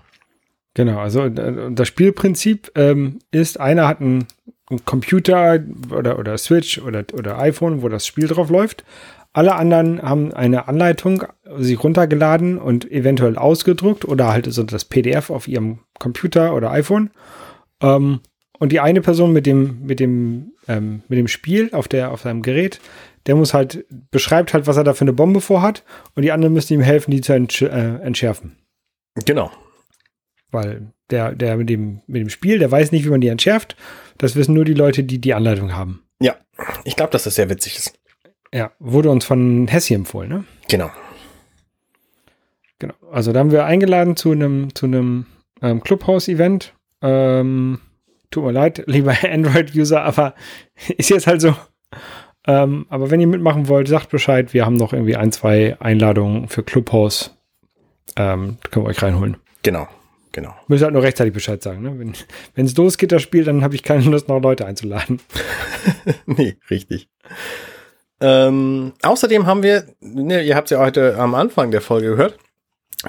Genau, 0.76 0.98
also 0.98 1.22
äh, 1.22 1.72
das 1.72 1.88
Spielprinzip 1.88 2.70
ähm, 2.74 3.20
ist, 3.30 3.58
einer 3.58 3.88
hat 3.88 4.02
einen, 4.02 4.26
einen 4.68 4.84
Computer 4.84 5.58
oder, 5.90 6.18
oder 6.18 6.36
Switch 6.36 6.78
oder, 6.78 7.02
oder 7.14 7.38
iPhone, 7.38 7.80
wo 7.80 7.88
das 7.88 8.06
Spiel 8.06 8.28
drauf 8.28 8.50
läuft. 8.50 8.84
Alle 9.32 9.54
anderen 9.54 10.02
haben 10.02 10.34
eine 10.34 10.68
Anleitung 10.68 11.24
sich 11.56 11.82
runtergeladen 11.82 12.58
und 12.58 12.90
eventuell 12.90 13.38
ausgedruckt 13.38 14.04
oder 14.04 14.28
halt 14.28 14.52
so 14.52 14.62
das 14.64 14.84
PDF 14.84 15.30
auf 15.30 15.48
ihrem 15.48 15.78
Computer 15.98 16.54
oder 16.54 16.70
iPhone. 16.72 17.10
Ähm, 17.82 18.20
und 18.58 18.70
die 18.70 18.80
eine 18.80 19.00
Person 19.00 19.32
mit 19.32 19.46
dem, 19.46 19.82
mit 19.82 19.98
dem, 19.98 20.52
ähm, 20.68 21.02
mit 21.08 21.18
dem 21.18 21.28
Spiel 21.28 21.70
auf 21.72 21.88
der, 21.88 22.10
auf 22.10 22.20
seinem 22.20 22.42
Gerät, 22.42 22.80
der 23.24 23.34
muss 23.34 23.54
halt, 23.54 23.86
beschreibt 24.10 24.52
halt, 24.52 24.66
was 24.66 24.76
er 24.76 24.84
da 24.84 24.92
für 24.92 25.04
eine 25.04 25.14
Bombe 25.14 25.40
vorhat 25.40 25.84
und 26.14 26.22
die 26.22 26.32
anderen 26.32 26.52
müssen 26.52 26.74
ihm 26.74 26.80
helfen, 26.82 27.12
die 27.12 27.22
zu 27.22 27.32
entsch 27.32 27.62
äh, 27.62 27.96
entschärfen. 28.02 28.56
Genau. 29.24 29.50
Weil 30.56 30.86
der, 31.10 31.34
der 31.34 31.58
mit 31.58 31.68
dem, 31.68 32.00
mit 32.06 32.22
dem 32.22 32.30
Spiel, 32.30 32.58
der 32.58 32.70
weiß 32.70 32.92
nicht, 32.92 33.04
wie 33.04 33.10
man 33.10 33.20
die 33.20 33.28
entschärft. 33.28 33.76
Das 34.16 34.36
wissen 34.36 34.54
nur 34.54 34.64
die 34.64 34.72
Leute, 34.72 35.04
die 35.04 35.18
die 35.18 35.34
Anleitung 35.34 35.74
haben. 35.74 36.02
Ja, 36.18 36.36
ich 36.84 36.96
glaube, 36.96 37.12
dass 37.12 37.24
das 37.24 37.34
sehr 37.34 37.50
witzig 37.50 37.76
ist. 37.76 37.98
Ja, 38.54 38.72
wurde 38.78 39.10
uns 39.10 39.26
von 39.26 39.68
Hessi 39.68 39.92
empfohlen, 39.92 40.30
ne? 40.30 40.44
Genau. 40.70 40.90
Genau. 42.78 42.94
Also 43.12 43.32
da 43.32 43.40
haben 43.40 43.50
wir 43.50 43.66
eingeladen 43.66 44.16
zu 44.16 44.32
einem, 44.32 44.74
zu 44.74 44.86
einem 44.86 45.26
ähm, 45.60 45.82
Clubhouse-Event. 45.82 46.72
Ähm, 47.02 47.80
tut 48.30 48.44
mir 48.44 48.52
leid, 48.52 48.84
lieber 48.86 49.14
Android-User, 49.22 50.02
aber 50.02 50.34
ist 50.96 51.10
jetzt 51.10 51.26
halt 51.26 51.42
so. 51.42 51.54
Ähm, 52.46 52.86
aber 52.88 53.10
wenn 53.10 53.20
ihr 53.20 53.26
mitmachen 53.26 53.68
wollt, 53.68 53.88
sagt 53.88 54.08
Bescheid. 54.08 54.54
Wir 54.54 54.64
haben 54.64 54.76
noch 54.76 54.94
irgendwie 54.94 55.16
ein, 55.16 55.32
zwei 55.32 55.76
Einladungen 55.80 56.48
für 56.48 56.62
Clubhouse. 56.62 57.36
Ähm, 58.16 58.56
können 58.70 58.86
wir 58.86 58.90
euch 58.90 59.02
reinholen. 59.02 59.36
Genau. 59.62 59.86
Genau. 60.36 60.54
Müssen 60.68 60.84
halt 60.84 60.92
nur 60.92 61.02
rechtzeitig 61.02 61.32
Bescheid 61.32 61.62
sagen. 61.62 61.80
Ne? 61.80 62.12
Wenn 62.54 62.66
es 62.66 62.76
losgeht, 62.76 63.10
das 63.10 63.22
Spiel, 63.22 63.44
dann 63.44 63.64
habe 63.64 63.74
ich 63.74 63.82
keine 63.82 64.04
Lust, 64.04 64.28
noch 64.28 64.38
Leute 64.38 64.66
einzuladen. 64.66 65.18
nee, 66.26 66.58
richtig. 66.68 67.08
Ähm, 68.20 68.92
außerdem 69.02 69.46
haben 69.46 69.62
wir, 69.62 69.86
ne, 70.00 70.42
ihr 70.42 70.54
habt 70.54 70.66
es 70.66 70.72
ja 70.72 70.78
heute 70.78 71.16
am 71.16 71.34
Anfang 71.34 71.70
der 71.70 71.80
Folge 71.80 72.08
gehört, 72.08 72.36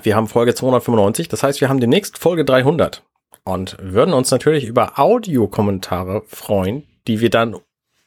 wir 0.04 0.16
haben 0.16 0.30
Folge 0.30 0.56
295, 0.56 1.28
das 1.28 1.44
heißt, 1.44 1.60
wir 1.60 1.68
haben 1.68 1.82
demnächst 1.82 2.18
Folge 2.18 2.46
300 2.46 3.04
und 3.44 3.76
würden 3.82 4.14
uns 4.14 4.32
natürlich 4.32 4.64
über 4.64 4.98
Audiokommentare 4.98 6.24
freuen, 6.28 6.88
die 7.08 7.20
wir 7.20 7.30
dann 7.30 7.58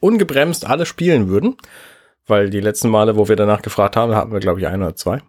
ungebremst 0.01 0.65
alle 0.65 0.87
spielen 0.87 1.29
würden, 1.29 1.59
weil 2.27 2.49
die 2.49 2.61
letzten 2.61 2.89
Male, 2.89 3.19
wo 3.19 3.29
wir 3.29 3.37
danach 3.37 3.61
gefragt 3.61 3.97
haben, 3.97 4.15
hatten 4.15 4.33
wir, 4.33 4.41
glaube 4.41 4.61
ich, 4.61 4.67
ein 4.67 4.83
oder 4.83 4.97
zwei. 4.97 5.21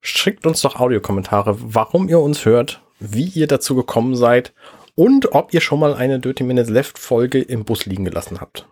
Schickt 0.00 0.46
uns 0.46 0.60
doch 0.60 0.78
Audiokommentare, 0.78 1.56
warum 1.58 2.08
ihr 2.08 2.20
uns 2.20 2.44
hört, 2.44 2.83
wie 3.00 3.24
ihr 3.26 3.46
dazu 3.46 3.74
gekommen 3.74 4.14
seid 4.16 4.52
und 4.94 5.32
ob 5.32 5.52
ihr 5.54 5.60
schon 5.60 5.80
mal 5.80 5.94
eine 5.94 6.20
Dirty 6.20 6.44
Minutes 6.44 6.70
Left 6.70 6.98
Folge 6.98 7.40
im 7.40 7.64
Bus 7.64 7.86
liegen 7.86 8.04
gelassen 8.04 8.40
habt. 8.40 8.66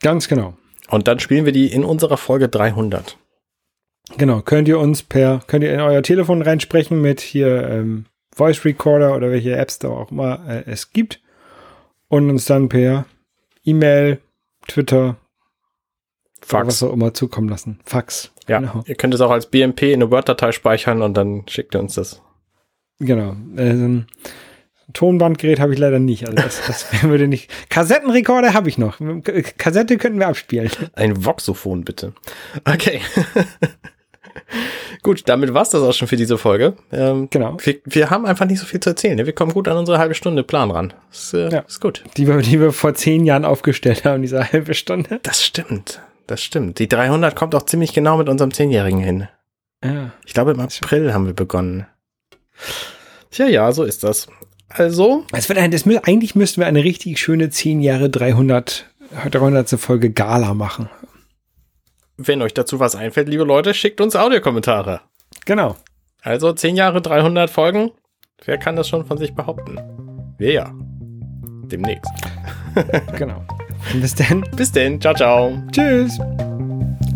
Ganz 0.00 0.28
genau. 0.28 0.54
Und 0.88 1.08
dann 1.08 1.18
spielen 1.20 1.44
wir 1.44 1.52
die 1.52 1.72
in 1.72 1.84
unserer 1.84 2.16
Folge 2.16 2.48
300. 2.48 3.16
Genau, 4.16 4.40
könnt 4.40 4.66
ihr 4.66 4.78
uns 4.78 5.02
per, 5.02 5.40
könnt 5.46 5.62
ihr 5.64 5.72
in 5.72 5.80
euer 5.80 6.02
Telefon 6.02 6.42
reinsprechen 6.42 7.00
mit 7.00 7.20
hier 7.20 7.68
ähm, 7.68 8.06
Voice 8.34 8.64
Recorder 8.64 9.14
oder 9.14 9.30
welche 9.30 9.56
Apps 9.56 9.78
da 9.78 9.88
auch 9.88 10.10
immer 10.10 10.40
äh, 10.48 10.64
es 10.66 10.90
gibt 10.92 11.20
und 12.08 12.28
uns 12.30 12.44
dann 12.46 12.68
per 12.68 13.04
E-Mail, 13.64 14.20
Twitter, 14.66 15.16
Fax. 16.40 16.66
was 16.66 16.82
auch 16.82 16.92
immer 16.92 17.12
zukommen 17.14 17.48
lassen. 17.48 17.78
Fax. 17.84 18.32
Ja, 18.48 18.58
Genau. 18.58 18.82
ihr 18.86 18.94
könnt 18.96 19.14
es 19.14 19.20
auch 19.20 19.30
als 19.30 19.46
BMP 19.46 19.82
in 19.82 19.94
eine 20.02 20.10
Word-Datei 20.10 20.50
speichern 20.52 21.02
und 21.02 21.14
dann 21.14 21.44
schickt 21.48 21.74
ihr 21.76 21.80
uns 21.80 21.94
das. 21.94 22.20
Genau. 23.00 23.34
Ähm, 23.56 24.04
Tonbandgerät 24.92 25.60
habe 25.60 25.72
ich 25.72 25.78
leider 25.78 25.98
nicht. 25.98 26.24
Also 26.28 26.36
das, 26.36 26.60
das 26.66 26.86
würde 27.02 27.28
nicht. 27.28 27.50
Kassettenrekorder 27.70 28.54
habe 28.54 28.68
ich 28.68 28.78
noch. 28.78 28.98
K 28.98 29.42
Kassette 29.56 29.96
könnten 29.98 30.18
wir 30.18 30.28
abspielen. 30.28 30.70
Ein 30.94 31.24
Voxophon 31.24 31.84
bitte. 31.84 32.12
Okay. 32.64 33.00
gut, 35.02 35.22
damit 35.28 35.54
war's 35.54 35.70
das 35.70 35.82
auch 35.82 35.92
schon 35.92 36.08
für 36.08 36.16
diese 36.16 36.38
Folge. 36.38 36.74
Ähm, 36.92 37.28
Genau. 37.30 37.56
wir, 37.62 37.76
wir 37.84 38.10
haben 38.10 38.26
einfach 38.26 38.46
nicht 38.46 38.58
so 38.58 38.66
viel 38.66 38.80
zu 38.80 38.90
erzählen. 38.90 39.16
ne? 39.16 39.26
Wir 39.26 39.32
kommen 39.32 39.52
gut 39.52 39.68
an 39.68 39.76
unsere 39.76 39.98
halbe 39.98 40.14
Stunde 40.14 40.42
Plan 40.42 40.70
ran. 40.70 40.92
Ist, 41.10 41.34
äh, 41.34 41.48
Ja. 41.50 41.60
ist 41.60 41.80
gut. 41.80 42.02
Die 42.16 42.26
wir, 42.26 42.38
die 42.38 42.60
wir 42.60 42.72
vor 42.72 42.94
zehn 42.94 43.24
Jahren 43.24 43.44
aufgestellt 43.44 44.04
haben, 44.04 44.22
diese 44.22 44.52
halbe 44.52 44.74
Stunde. 44.74 45.20
Das 45.22 45.42
stimmt. 45.44 46.00
Das 46.26 46.42
stimmt. 46.42 46.78
Die 46.78 46.88
300 46.88 47.34
kommt 47.34 47.54
auch 47.54 47.64
ziemlich 47.64 47.92
genau 47.92 48.16
mit 48.16 48.28
unserem 48.28 48.52
Zehnjährigen 48.52 49.00
hin. 49.00 49.28
Ja. 49.84 50.12
Ich 50.26 50.34
glaube, 50.34 50.52
im 50.52 50.60
April 50.60 51.12
haben 51.14 51.26
wir 51.26 51.32
begonnen. 51.34 51.86
Tja, 53.30 53.46
ja, 53.46 53.70
so 53.72 53.84
ist 53.84 54.02
das. 54.04 54.28
Also, 54.68 55.24
Es 55.32 55.48
wird 55.48 55.58
ein, 55.58 55.70
das, 55.70 55.84
eigentlich 55.86 56.34
müssten 56.34 56.60
wir 56.60 56.66
eine 56.68 56.84
richtig 56.84 57.18
schöne 57.20 57.50
10 57.50 57.80
Jahre 57.80 58.08
300, 58.10 58.86
300. 59.30 59.68
Folge 59.70 60.10
Gala 60.10 60.54
machen. 60.54 60.88
wenn 62.16 62.42
euch 62.42 62.54
dazu 62.54 62.78
was 62.78 62.94
einfällt, 62.94 63.28
liebe 63.28 63.44
Leute, 63.44 63.74
schickt 63.74 64.00
uns 64.00 64.14
Audiokommentare. 64.14 65.00
Genau. 65.44 65.76
Also 66.22 66.52
10 66.52 66.76
Jahre, 66.76 67.00
300 67.02 67.50
Folgen. 67.50 67.90
Wer 68.44 68.58
kann 68.58 68.76
das 68.76 68.88
schon 68.88 69.04
von 69.06 69.18
sich 69.18 69.34
behaupten? 69.34 69.78
Wir 70.38 70.52
ja. 70.52 70.72
Demnächst. 71.66 72.10
Genau. 73.16 73.42
Bis 73.94 74.14
dann. 74.14 74.44
Bis 74.54 74.70
denn. 74.70 75.00
Ciao, 75.00 75.14
ciao. 75.14 75.60
Tschüss. 75.72 76.18